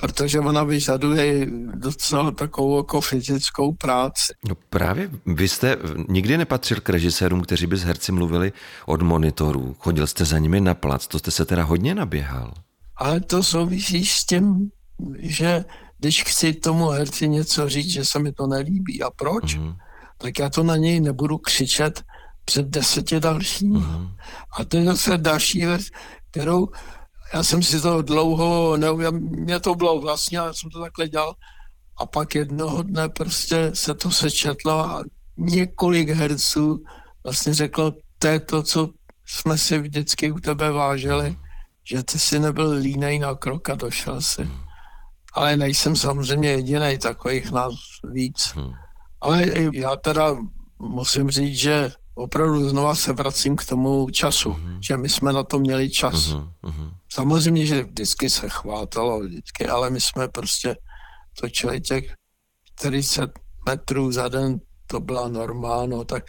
protože 0.00 0.40
ona 0.40 0.64
vyžaduje 0.64 1.46
docela 1.74 2.30
takovou 2.30 2.76
jako 2.76 3.00
fyzickou 3.00 3.72
práci. 3.72 4.32
No 4.48 4.54
právě, 4.70 5.10
vy 5.26 5.48
jste 5.48 5.76
nikdy 6.08 6.38
nepatřil 6.38 6.80
k 6.80 6.88
režisérům, 6.88 7.40
kteří 7.40 7.66
by 7.66 7.76
s 7.76 7.84
herci 7.84 8.12
mluvili 8.12 8.52
od 8.86 9.02
monitorů. 9.02 9.76
Chodil 9.78 10.06
jste 10.06 10.24
za 10.24 10.38
nimi 10.38 10.60
na 10.60 10.74
plac, 10.74 11.06
to 11.06 11.18
jste 11.18 11.30
se 11.30 11.44
teda 11.44 11.64
hodně 11.64 11.94
naběhal. 11.94 12.54
Ale 12.96 13.20
to 13.20 13.42
souvisí 13.42 14.06
s 14.06 14.24
tím, 14.24 14.70
že 15.18 15.64
když 15.98 16.24
chci 16.24 16.52
tomu 16.52 16.88
herci 16.88 17.28
něco 17.28 17.68
říct, 17.68 17.90
že 17.90 18.04
se 18.04 18.18
mi 18.18 18.32
to 18.32 18.46
nelíbí 18.46 19.02
a 19.02 19.10
proč, 19.10 19.54
mm. 19.54 19.74
tak 20.18 20.38
já 20.38 20.48
to 20.48 20.62
na 20.62 20.76
něj 20.76 21.00
nebudu 21.00 21.38
křičet 21.38 22.02
před 22.44 22.66
deseti 22.66 23.20
dalšími. 23.20 23.78
Mm. 23.78 24.08
A 24.58 24.64
to 24.64 24.76
je 24.76 24.84
zase 24.84 25.18
další 25.18 25.66
věc, 25.66 25.86
kterou 26.30 26.68
já 27.34 27.42
jsem 27.42 27.62
si 27.62 27.80
to 27.80 28.02
dlouho, 28.02 28.76
ne, 28.76 28.88
mě 29.20 29.60
to 29.60 29.74
bylo 29.74 30.00
vlastně, 30.00 30.38
já 30.38 30.52
jsem 30.52 30.70
to 30.70 30.80
takhle 30.80 31.08
dělal. 31.08 31.34
A 32.00 32.06
pak 32.06 32.34
jednoho 32.34 32.82
dne 32.82 33.08
prostě 33.08 33.70
se 33.74 33.94
to 33.94 34.10
sečetlo 34.10 34.72
a 34.72 35.02
několik 35.36 36.08
herců 36.08 36.84
vlastně 37.24 37.54
řeklo, 37.54 37.92
to 38.18 38.26
je 38.26 38.40
to, 38.40 38.62
co 38.62 38.88
jsme 39.26 39.58
si 39.58 39.78
vždycky 39.78 40.32
u 40.32 40.38
tebe 40.38 40.70
vážili, 40.70 41.36
že 41.84 42.02
ty 42.02 42.18
si 42.18 42.38
nebyl 42.38 42.70
línej 42.70 43.18
na 43.18 43.34
krok 43.34 43.68
a 43.68 43.74
došel 43.74 44.20
si. 44.20 44.50
Ale 45.32 45.56
nejsem 45.56 45.96
samozřejmě 45.96 46.50
jediný, 46.50 46.98
takových 46.98 47.50
nás 47.50 47.74
víc. 48.12 48.52
Hmm. 48.54 48.72
Ale 49.20 49.46
já 49.72 49.96
teda 49.96 50.36
musím 50.78 51.30
říct, 51.30 51.58
že 51.58 51.92
opravdu 52.14 52.68
znova 52.68 52.94
se 52.94 53.12
vracím 53.12 53.56
k 53.56 53.64
tomu 53.64 54.10
času, 54.10 54.50
mm-hmm. 54.50 54.78
že 54.80 54.96
my 54.96 55.08
jsme 55.08 55.32
na 55.32 55.42
to 55.42 55.58
měli 55.58 55.90
čas. 55.90 56.14
Mm-hmm. 56.14 56.94
Samozřejmě, 57.12 57.66
že 57.66 57.82
vždycky 57.82 58.30
se 58.30 58.48
chvátalo, 58.48 59.20
vždycky, 59.20 59.66
ale 59.66 59.90
my 59.90 60.00
jsme 60.00 60.28
prostě 60.28 60.76
točili 61.40 61.80
těch 61.80 62.14
40 62.78 63.30
metrů 63.66 64.12
za 64.12 64.28
den 64.28 64.58
to 64.86 65.00
byla 65.00 65.28
norma, 65.28 65.86
no 65.86 66.04
tak 66.04 66.24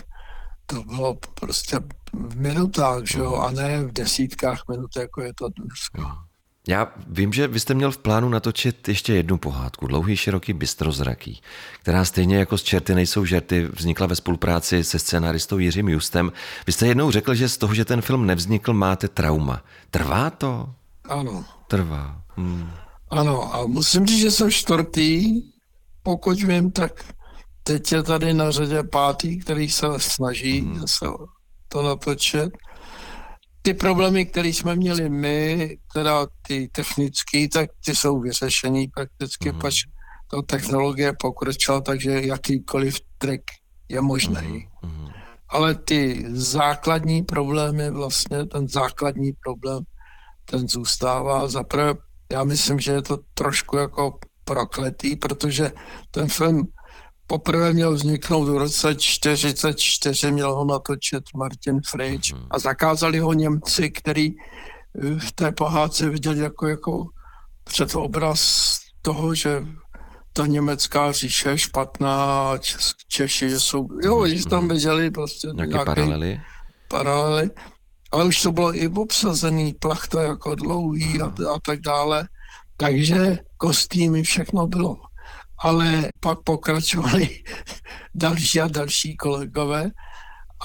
to 0.66 0.84
bylo 0.84 1.18
prostě 1.40 1.80
v 2.14 2.36
minutách, 2.36 3.04
že 3.06 3.20
jo, 3.20 3.36
a 3.36 3.52
ne 3.52 3.84
v 3.84 3.92
desítkách 3.92 4.62
minut, 4.70 4.96
jako 4.98 5.22
je 5.22 5.34
to 5.34 5.50
dneska. 5.50 6.31
Já 6.68 6.94
vím, 7.08 7.34
že 7.34 7.48
vy 7.48 7.60
jste 7.60 7.74
měl 7.74 7.92
v 7.92 7.98
plánu 7.98 8.30
natočit 8.30 8.88
ještě 8.88 9.14
jednu 9.14 9.38
pohádku, 9.38 9.88
Dlouhý, 9.88 10.18
široký, 10.18 10.54
bystrozraký, 10.54 11.42
která 11.82 12.06
stejně 12.06 12.38
jako 12.38 12.58
z 12.58 12.64
Čerty 12.64 12.96
nejsou 12.96 13.26
žerty 13.26 13.68
vznikla 13.74 14.08
ve 14.08 14.16
spolupráci 14.16 14.84
se 14.84 15.00
scénaristou 15.00 15.58
Jiřím 15.58 15.90
Justem. 15.90 16.32
Vy 16.68 16.74
jste 16.74 16.88
jednou 16.88 17.12
řekl, 17.12 17.36
že 17.36 17.50
z 17.50 17.58
toho, 17.58 17.74
že 17.74 17.86
ten 17.86 18.02
film 18.02 18.26
nevznikl, 18.26 18.74
máte 18.74 19.08
trauma. 19.08 19.64
Trvá 19.92 20.30
to? 20.30 20.70
Ano. 21.04 21.46
Trvá. 21.68 22.22
Hmm. 22.36 22.70
Ano, 23.10 23.56
a 23.56 23.66
musím 23.66 24.06
říct, 24.06 24.22
že 24.22 24.32
jsem 24.32 24.52
čtvrtý, 24.52 25.42
pokud 26.04 26.44
vím, 26.44 26.72
tak 26.72 27.06
teď 27.64 27.92
je 27.92 28.04
tady 28.04 28.34
na 28.34 28.52
řadě 28.52 28.84
pátý, 28.84 29.40
který 29.40 29.70
se 29.70 29.88
snaží 29.98 30.62
hmm. 30.62 30.88
se 30.88 31.06
to 31.68 31.84
natočit 31.84 32.52
ty 33.62 33.74
problémy, 33.74 34.26
které 34.26 34.48
jsme 34.48 34.76
měli 34.76 35.10
my, 35.10 35.78
teda 35.94 36.28
ty 36.48 36.70
technické, 36.72 37.48
tak 37.50 37.70
ty 37.86 37.96
jsou 37.96 38.20
vyřešený 38.20 38.88
prakticky, 38.88 39.52
mm. 39.52 39.60
pač 39.60 39.84
to 40.28 40.42
technologie 40.42 41.14
pokročila, 41.14 41.82
takže 41.82 42.22
jakýkoliv 42.26 43.00
trik 43.18 43.42
je 43.90 44.02
možný. 44.02 44.68
Mm. 44.84 45.08
Ale 45.50 45.76
ty 45.76 46.26
základní 46.28 47.24
problémy, 47.24 47.92
vlastně 47.92 48.46
ten 48.46 48.68
základní 48.68 49.32
problém, 49.44 49.84
ten 50.46 50.68
zůstává. 50.68 51.48
Zaprvé, 51.48 51.94
já 52.32 52.44
myslím, 52.44 52.80
že 52.80 52.92
je 52.92 53.02
to 53.02 53.18
trošku 53.34 53.78
jako 53.78 54.20
prokletý, 54.44 55.16
protože 55.16 55.72
ten 56.12 56.28
film 56.28 56.68
poprvé 57.32 57.74
měl 57.74 57.94
vzniknout 57.94 58.46
v 58.46 58.58
roce 58.58 58.96
44, 58.96 60.32
měl 60.32 60.56
ho 60.56 60.66
natočit 60.66 61.24
Martin 61.36 61.80
Fritsch 61.90 62.34
mm-hmm. 62.34 62.48
a 62.52 62.60
zakázali 62.60 63.20
ho 63.20 63.34
Němci, 63.34 63.90
který 63.92 64.32
eh, 64.32 65.20
v 65.20 65.32
té 65.32 65.52
pohádce 65.52 66.10
viděli 66.10 66.40
jako, 66.40 66.68
jako 66.68 67.06
před 67.64 67.96
obraz 67.96 68.76
toho, 69.02 69.36
že 69.36 69.64
ta 70.34 70.46
německá 70.46 71.12
říše 71.12 71.50
je 71.50 71.58
špatná, 71.58 72.54
Češi, 73.08 73.50
že 73.50 73.60
jsou, 73.60 73.88
jo, 74.04 74.28
že 74.28 74.50
tam 74.50 74.64
mhm. 74.64 74.74
viděli 74.74 75.12
prostě 75.12 75.48
nějaké 75.54 75.86
paralely. 75.86 76.42
paralely. 76.88 77.50
Ale 78.12 78.26
už 78.26 78.42
to 78.42 78.52
bylo 78.52 78.76
i 78.76 78.88
obsazený, 78.88 79.74
plachta 79.74 80.24
jako 80.24 80.56
dlouhý 80.56 81.22
a, 81.22 81.26
a 81.26 81.60
tak 81.66 81.80
dále. 81.80 82.28
Takže 82.78 83.38
kostýmy, 83.58 84.24
všechno 84.24 84.68
bylo 84.68 85.11
ale 85.62 86.10
pak 86.20 86.40
pokračovali 86.44 87.44
další 88.16 88.62
a 88.62 88.68
další 88.68 89.18
kolegové 89.18 89.92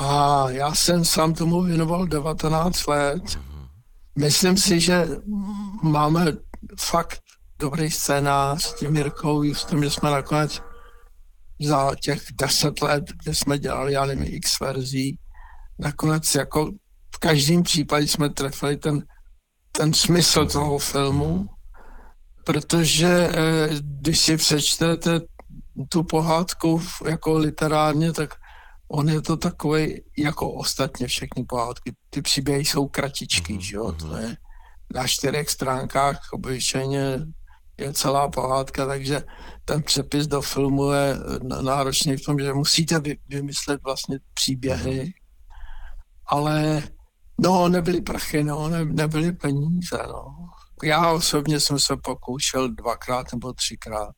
a 0.01 0.45
já 0.51 0.75
jsem 0.75 1.05
sám 1.05 1.35
tomu 1.35 1.63
věnoval 1.63 2.07
19 2.07 2.87
let. 2.87 3.39
Myslím 4.19 4.57
si, 4.57 4.81
že 4.81 5.09
máme 5.83 6.33
fakt 6.81 7.21
dobrý 7.59 7.91
scénář 7.91 8.63
s 8.63 8.75
tím 8.75 8.97
Jirkou 8.97 9.43
Justem, 9.43 9.83
že 9.83 9.91
jsme 9.91 10.11
nakonec 10.11 10.63
za 11.61 11.95
těch 12.03 12.23
10 12.33 12.83
let, 12.83 13.05
kdy 13.23 13.35
jsme 13.35 13.59
dělali, 13.59 13.93
já 13.93 14.07
nevím, 14.07 14.35
x 14.35 14.61
verzí, 14.61 15.19
nakonec 15.79 16.35
jako 16.35 16.71
v 17.15 17.19
každém 17.19 17.63
případě 17.63 18.09
jsme 18.09 18.31
trefili 18.31 18.77
ten, 18.77 19.03
ten 19.73 19.95
smysl 19.95 20.47
toho 20.47 20.79
filmu 20.79 21.47
protože 22.47 23.09
eh, 23.09 23.69
když 23.81 24.19
si 24.21 24.37
přečtete 24.37 25.21
tu 25.89 26.03
pohádku 26.03 26.83
jako 27.07 27.39
literárně, 27.39 28.13
tak 28.13 28.35
on 28.89 29.09
je 29.09 29.23
to 29.23 29.37
takový 29.37 30.03
jako 30.19 30.51
ostatně 30.51 31.07
všechny 31.07 31.45
pohádky. 31.45 31.93
Ty 32.11 32.23
příběhy 32.23 32.65
jsou 32.65 32.89
kratičky, 32.89 33.55
mm-hmm. 33.55 33.61
že 33.61 33.77
jo, 33.77 33.93
to 33.93 34.07
mhm. 34.07 34.19
je 34.19 34.37
na 34.95 35.07
čtyřech 35.07 35.51
stránkách 35.51 36.21
obyčejně 36.33 37.19
je 37.79 37.93
celá 37.93 38.29
pohádka, 38.29 38.87
takže 38.87 39.23
ten 39.65 39.83
přepis 39.83 40.27
do 40.27 40.41
filmu 40.41 40.93
je 40.93 41.17
náročný 41.63 42.17
v 42.17 42.25
tom, 42.25 42.39
že 42.39 42.53
musíte 42.53 43.03
vymyslet 43.29 43.81
vlastně 43.85 44.19
příběhy, 44.35 45.01
mm-hmm. 45.01 45.13
ale 46.27 46.83
no, 47.41 47.69
nebyly 47.69 48.01
prachy, 48.01 48.45
no, 48.45 48.69
ne, 48.69 48.85
nebyly 48.85 49.33
peníze, 49.33 49.99
no. 50.09 50.49
Já 50.85 51.13
osobně 51.13 51.61
jsem 51.61 51.79
se 51.79 51.97
pokoušel 51.97 52.69
dvakrát 52.69 53.33
nebo 53.33 53.53
třikrát. 53.53 54.13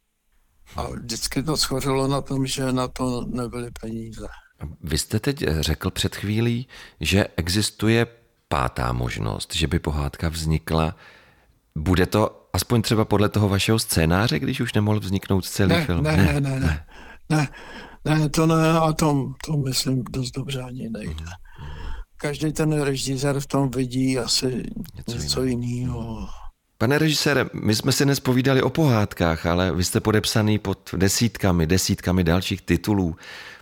A 0.77 0.83
vždycky 0.83 1.43
to 1.43 1.57
schořilo 1.57 2.09
na 2.09 2.21
tom, 2.21 2.47
že 2.47 2.73
na 2.73 2.89
to 2.89 3.25
nebyly 3.27 3.71
peníze. 3.81 4.27
Vy 4.81 4.99
jste 4.99 5.21
teď 5.21 5.45
řekl 5.61 5.91
před 5.91 6.17
chvílí, 6.17 6.69
že 7.01 7.27
existuje 7.37 8.07
pátá 8.49 8.93
možnost, 8.93 9.55
že 9.55 9.67
by 9.67 9.79
pohádka 9.79 10.29
vznikla. 10.29 10.97
Bude 11.77 12.07
to 12.07 12.49
aspoň 12.53 12.83
třeba 12.83 13.05
podle 13.05 13.29
toho 13.29 13.49
vašeho 13.49 13.79
scénáře, 13.79 14.39
když 14.39 14.61
už 14.61 14.73
nemohl 14.73 15.01
vzniknout 15.01 15.45
celý 15.45 15.71
ne, 15.71 15.87
film? 15.87 16.03
Ne, 16.03 16.17
ne, 16.17 16.41
ne, 16.41 16.61
ne, 16.61 16.87
ne, 17.31 17.49
ne, 18.05 18.29
to 18.29 18.47
ne, 18.47 18.73
a 18.73 18.93
to, 18.93 19.33
to 19.47 19.57
myslím 19.57 20.05
dost 20.11 20.31
dobře 20.31 20.63
ani 20.63 20.89
nejde. 20.89 21.15
Mhm. 21.15 21.29
Každý 22.17 22.53
ten 22.53 22.83
režisér 22.83 23.41
v 23.41 23.47
tom 23.47 23.71
vidí 23.71 24.19
asi 24.19 24.63
něco, 24.97 25.19
něco 25.19 25.45
jiného. 25.45 26.29
Pane 26.81 26.99
režisére, 26.99 27.47
my 27.53 27.75
jsme 27.75 27.93
si 27.93 28.05
dnes 28.05 28.21
povídali 28.21 28.63
o 28.63 28.71
pohádkách, 28.71 29.47
ale 29.47 29.73
vy 29.73 29.85
jste 29.85 30.01
podepsaný 30.01 30.59
pod 30.59 30.91
desítkami, 30.97 31.67
desítkami 31.67 32.25
dalších 32.25 32.63
titulů. 32.63 33.17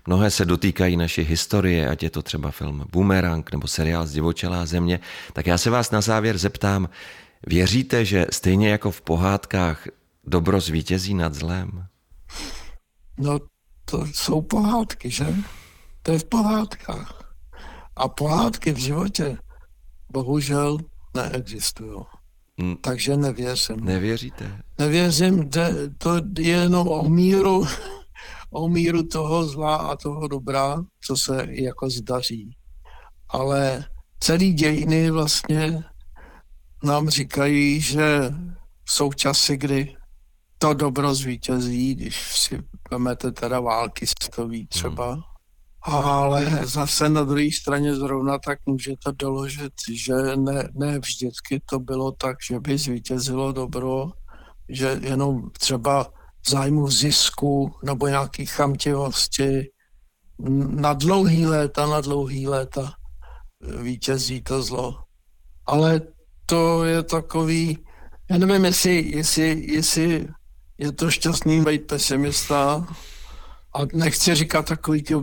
Mnohé 0.07 0.31
se 0.31 0.44
dotýkají 0.44 0.96
naší 0.96 1.22
historie, 1.22 1.88
ať 1.88 2.02
je 2.02 2.11
to 2.11 2.22
třeba 2.22 2.50
film 2.50 2.85
Boomerang 2.92 3.52
nebo 3.52 3.68
seriál 3.68 4.07
Zdivočelá 4.07 4.66
země. 4.66 5.00
Tak 5.33 5.46
já 5.46 5.59
se 5.59 5.70
vás 5.70 5.90
na 5.90 6.00
závěr 6.00 6.38
zeptám, 6.38 6.88
věříte, 7.46 8.05
že 8.05 8.26
stejně 8.33 8.68
jako 8.68 8.90
v 8.90 9.00
pohádkách 9.00 9.88
dobro 10.24 10.61
zvítězí 10.61 11.14
nad 11.14 11.35
zlem? 11.35 11.87
No, 13.18 13.38
to 13.85 14.07
jsou 14.07 14.42
pohádky, 14.42 15.11
že? 15.11 15.26
To 16.02 16.12
je 16.12 16.18
v 16.18 16.24
pohádkách. 16.24 17.35
A 17.96 18.09
pohádky 18.09 18.72
v 18.72 18.79
životě 18.79 19.38
bohužel 20.12 20.79
neexistují. 21.14 22.05
Hmm. 22.60 22.76
Takže 22.76 23.16
nevěřím. 23.16 23.84
Nevěříte? 23.84 24.62
Nevěřím, 24.78 25.50
to 25.98 26.16
je 26.38 26.48
jenom 26.48 26.88
o 26.88 27.08
míru, 27.08 27.64
o 28.50 28.68
míru 28.68 29.02
toho 29.02 29.44
zla 29.44 29.76
a 29.76 29.96
toho 29.96 30.28
dobra, 30.28 30.84
co 31.00 31.16
se 31.16 31.46
jako 31.48 31.90
zdaří. 31.90 32.56
Ale 33.28 33.84
celý 34.20 34.52
dějiny 34.52 35.10
vlastně 35.10 35.84
nám 36.84 37.08
říkají, 37.08 37.80
že 37.80 38.34
jsou 38.88 39.12
časy, 39.12 39.56
kdy 39.56 39.96
to 40.58 40.74
dobro 40.74 41.14
zvítězí, 41.14 41.94
když 41.94 42.38
si 42.38 42.62
vezmete 42.90 43.32
teda 43.32 43.60
války 43.60 44.06
světový 44.06 44.66
třeba, 44.66 45.12
hmm 45.12 45.22
ale 45.87 46.66
zase 46.66 47.09
na 47.09 47.25
druhé 47.25 47.49
straně 47.53 47.94
zrovna 47.94 48.38
tak 48.38 48.59
můžete 48.66 49.12
doložit, 49.12 49.72
že 49.92 50.14
ne, 50.37 50.68
ne 50.75 50.99
vždycky 50.99 51.62
to 51.70 51.79
bylo 51.79 52.12
tak, 52.12 52.37
že 52.49 52.61
by 52.61 52.79
zvítězilo 52.79 53.53
dobro, 53.53 54.11
že 54.68 55.01
jenom 55.03 55.51
třeba 55.51 56.05
v 56.46 56.51
zájmu 56.51 56.90
zisku 56.90 57.75
nebo 57.85 58.07
nějaký 58.07 58.46
chamtivosti 58.46 59.70
na 60.68 60.92
dlouhý 60.92 61.46
léta, 61.46 61.87
na 61.87 62.01
dlouhý 62.01 62.49
léta 62.49 62.92
vítězí 63.83 64.42
to 64.42 64.62
zlo. 64.62 64.99
Ale 65.66 66.01
to 66.46 66.85
je 66.85 67.03
takový, 67.03 67.79
já 68.31 68.38
nevím, 68.38 68.64
jestli, 68.64 69.11
jestli, 69.16 69.66
jestli 69.72 70.29
je 70.79 70.92
to 70.92 71.11
šťastný 71.11 71.64
být 71.64 71.87
pesimista, 71.87 72.87
a 73.76 73.86
nechci 73.94 74.34
říkat 74.34 74.66
takové 74.68 75.02
ty 75.02 75.14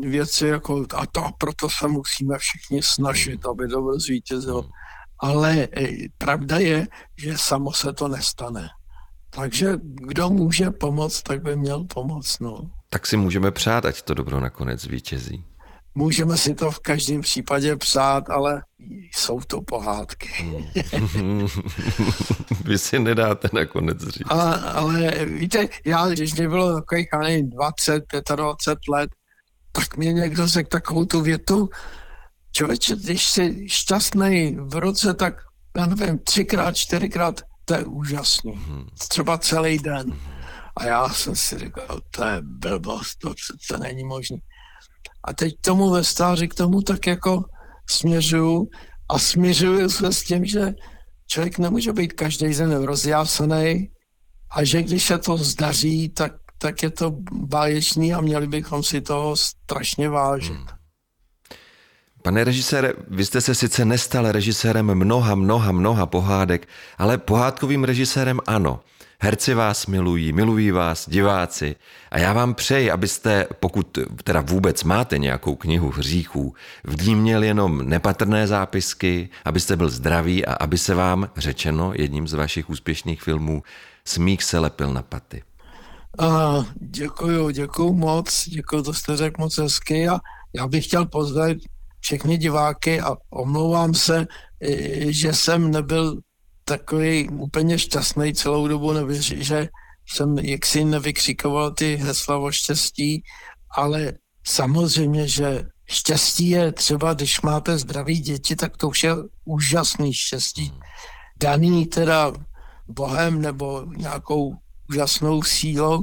věci, 0.00 0.46
jako 0.46 0.86
a 0.94 1.06
to 1.06 1.22
proto 1.38 1.68
se 1.70 1.88
musíme 1.88 2.38
všichni 2.38 2.82
snažit, 2.82 3.46
aby 3.46 3.68
to 3.68 3.98
zvítězilo. 3.98 4.62
Hmm. 4.62 4.70
Ale 5.18 5.68
e, 5.76 5.88
pravda 6.18 6.58
je, 6.58 6.86
že 7.18 7.38
samo 7.38 7.72
se 7.72 7.92
to 7.92 8.08
nestane. 8.08 8.68
Takže 9.30 9.72
kdo 9.82 10.30
může 10.30 10.70
pomoct, 10.70 11.22
tak 11.22 11.42
by 11.42 11.56
měl 11.56 11.84
pomoct. 11.84 12.40
No. 12.40 12.70
Tak 12.90 13.06
si 13.06 13.16
můžeme 13.16 13.50
přát, 13.50 13.84
ať 13.84 14.02
to 14.02 14.14
dobro 14.14 14.40
nakonec 14.40 14.80
zvítězí. 14.80 15.44
Můžeme 15.94 16.36
si 16.36 16.54
to 16.54 16.70
v 16.70 16.78
každém 16.78 17.20
případě 17.20 17.76
psát, 17.76 18.30
ale 18.30 18.62
jsou 19.12 19.40
to 19.40 19.60
pohádky. 19.62 20.28
Hmm. 20.92 21.46
Vy 22.64 22.78
si 22.78 22.98
nedáte 22.98 23.48
nakonec 23.52 24.00
říct. 24.00 24.26
Ale, 24.28 24.60
ale 24.60 25.24
víte, 25.24 25.68
já, 25.86 26.08
když 26.08 26.34
mě 26.34 26.48
bylo 26.48 26.74
takových, 26.74 27.08
20, 27.42 28.04
25 28.36 28.78
let, 28.88 29.10
tak 29.72 29.96
mě 29.96 30.12
někdo 30.12 30.46
řekl 30.46 30.68
takovou 30.68 31.04
tu 31.04 31.20
větu, 31.20 31.68
člověče, 32.52 32.96
když 32.96 33.28
jsi 33.28 33.68
šťastný 33.68 34.56
v 34.60 34.74
roce, 34.74 35.14
tak 35.14 35.34
já 35.76 35.86
nevím, 35.86 36.18
třikrát, 36.18 36.76
čtyřikrát, 36.76 37.40
to 37.64 37.74
je 37.74 37.84
úžasný. 37.84 38.52
Hmm. 38.52 38.86
Třeba 39.08 39.38
celý 39.38 39.78
den. 39.78 40.12
A 40.76 40.84
já 40.84 41.08
jsem 41.08 41.36
si 41.36 41.58
říkal, 41.58 42.00
to 42.10 42.24
je 42.24 42.40
blbost, 42.42 43.18
to 43.18 43.34
přece 43.34 43.78
není 43.78 44.04
možné. 44.04 44.36
A 45.24 45.32
teď 45.32 45.54
tomu 45.60 45.90
ve 45.90 46.04
stáři 46.04 46.48
k 46.48 46.54
tomu 46.54 46.82
tak 46.82 47.06
jako 47.06 47.44
směřuju 47.90 48.68
a 49.08 49.18
směřuju 49.18 49.90
se 49.90 50.12
s 50.12 50.22
tím, 50.22 50.44
že 50.44 50.74
člověk 51.26 51.58
nemůže 51.58 51.92
být 51.92 52.12
každý 52.12 52.54
den 52.54 52.82
rozjásaný 52.82 53.90
a 54.50 54.64
že 54.64 54.82
když 54.82 55.04
se 55.04 55.18
to 55.18 55.36
zdaří, 55.36 56.08
tak, 56.08 56.32
tak 56.58 56.82
je 56.82 56.90
to 56.90 57.16
báječný 57.32 58.14
a 58.14 58.20
měli 58.20 58.46
bychom 58.46 58.82
si 58.82 59.00
toho 59.00 59.36
strašně 59.36 60.08
vážit. 60.08 60.52
Hmm. 60.52 60.66
Pane 62.22 62.44
režisére, 62.44 62.92
vy 63.08 63.24
jste 63.24 63.40
se 63.40 63.54
sice 63.54 63.84
nestal 63.84 64.32
režisérem 64.32 64.94
mnoha, 64.94 65.34
mnoha, 65.34 65.72
mnoha 65.72 66.06
pohádek, 66.06 66.68
ale 66.98 67.18
pohádkovým 67.18 67.84
režisérem 67.84 68.40
ano. 68.46 68.80
Herci 69.24 69.54
vás 69.54 69.86
milují, 69.86 70.32
milují 70.32 70.70
vás 70.70 71.08
diváci 71.08 71.76
a 72.10 72.18
já 72.18 72.32
vám 72.32 72.54
přeji, 72.54 72.90
abyste, 72.90 73.46
pokud 73.60 73.98
teda 74.24 74.40
vůbec 74.40 74.84
máte 74.84 75.18
nějakou 75.18 75.54
knihu 75.54 75.90
hříchů, 75.90 76.54
v 76.84 77.06
ní 77.06 77.14
měl 77.14 77.42
jenom 77.42 77.88
nepatrné 77.88 78.46
zápisky, 78.46 79.28
abyste 79.44 79.76
byl 79.76 79.90
zdravý 79.90 80.46
a 80.46 80.52
aby 80.54 80.78
se 80.78 80.94
vám, 80.94 81.28
řečeno 81.36 81.92
jedním 81.94 82.28
z 82.28 82.32
vašich 82.32 82.70
úspěšných 82.70 83.22
filmů, 83.22 83.62
smích 84.04 84.42
se 84.42 84.58
lepil 84.58 84.92
na 84.92 85.02
paty. 85.02 85.42
A, 86.18 86.54
děkuju, 86.80 87.50
děkuju 87.50 87.92
moc, 87.92 88.48
děkuju, 88.48 88.82
to 88.82 88.94
jste 88.94 89.16
řekl 89.16 89.42
moc 89.42 89.58
hezky 89.58 90.08
a 90.08 90.18
já 90.54 90.68
bych 90.68 90.84
chtěl 90.84 91.06
pozdravit 91.06 91.58
všechny 92.00 92.36
diváky 92.36 93.00
a 93.00 93.16
omlouvám 93.30 93.94
se, 93.94 94.26
že 95.08 95.32
jsem 95.32 95.70
nebyl 95.70 96.20
takový 96.64 97.28
úplně 97.28 97.78
šťastný 97.78 98.34
celou 98.34 98.68
dobu, 98.68 98.92
nebo 98.92 99.12
že 99.12 99.68
jsem 100.06 100.38
jaksi 100.38 100.84
nevykřikoval 100.84 101.70
ty 101.70 101.96
hesla 101.96 102.38
o 102.38 102.50
štěstí, 102.52 103.22
ale 103.76 104.12
samozřejmě, 104.46 105.28
že 105.28 105.64
štěstí 105.86 106.48
je 106.50 106.72
třeba, 106.72 107.14
když 107.14 107.40
máte 107.40 107.78
zdraví 107.78 108.20
děti, 108.20 108.56
tak 108.56 108.76
to 108.76 108.88
už 108.88 109.04
je 109.04 109.12
úžasný 109.44 110.14
štěstí. 110.14 110.72
Daný 111.40 111.86
teda 111.86 112.32
Bohem 112.88 113.42
nebo 113.42 113.86
nějakou 113.96 114.54
úžasnou 114.90 115.42
sílou, 115.42 116.02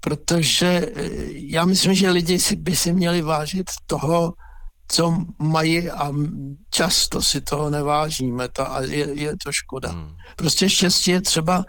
protože 0.00 0.66
eh, 0.66 1.10
já 1.32 1.64
myslím, 1.64 1.94
že 1.94 2.10
lidi 2.10 2.38
si, 2.38 2.56
by 2.56 2.76
si 2.76 2.92
měli 2.92 3.22
vážit 3.22 3.70
toho, 3.86 4.32
co 4.88 5.24
mají 5.38 5.90
a 5.90 6.12
často 6.70 7.22
si 7.22 7.40
toho 7.40 7.70
nevážíme 7.70 8.48
to 8.48 8.72
a 8.72 8.80
je, 8.82 9.20
je 9.20 9.36
to 9.44 9.52
škoda. 9.52 9.88
Hmm. 9.88 10.16
Prostě 10.36 10.68
štěstí 10.68 11.10
je 11.10 11.20
třeba 11.20 11.64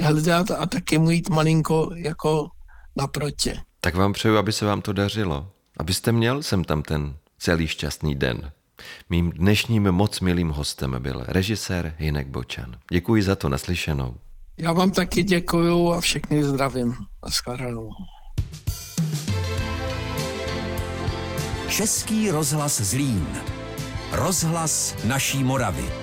hledat 0.00 0.50
a 0.50 0.66
taky 0.66 0.98
mít 0.98 1.28
malinko 1.28 1.90
jako 1.94 2.48
naproti. 2.96 3.60
Tak 3.80 3.94
vám 3.94 4.12
přeju, 4.12 4.36
aby 4.36 4.52
se 4.52 4.64
vám 4.64 4.82
to 4.82 4.92
dařilo. 4.92 5.50
Abyste 5.78 6.12
měl 6.12 6.42
jsem 6.42 6.64
tam 6.64 6.82
ten 6.82 7.16
celý 7.38 7.66
šťastný 7.66 8.14
den. 8.14 8.52
Mým 9.10 9.30
dnešním 9.30 9.82
moc 9.92 10.20
milým 10.20 10.48
hostem 10.48 10.96
byl 10.98 11.24
režisér 11.28 11.94
Hinek 11.98 12.26
Bočan. 12.28 12.76
Děkuji 12.92 13.22
za 13.22 13.36
to 13.36 13.48
naslyšenou. 13.48 14.14
Já 14.58 14.72
vám 14.72 14.90
taky 14.90 15.22
děkuju 15.22 15.92
a 15.92 16.00
všechny 16.00 16.44
zdravím. 16.44 16.94
Naschledanou. 17.24 17.90
Český 21.72 22.30
rozhlas 22.30 22.80
Zlín. 22.80 23.26
Rozhlas 24.12 24.94
naší 25.04 25.44
Moravy. 25.44 26.01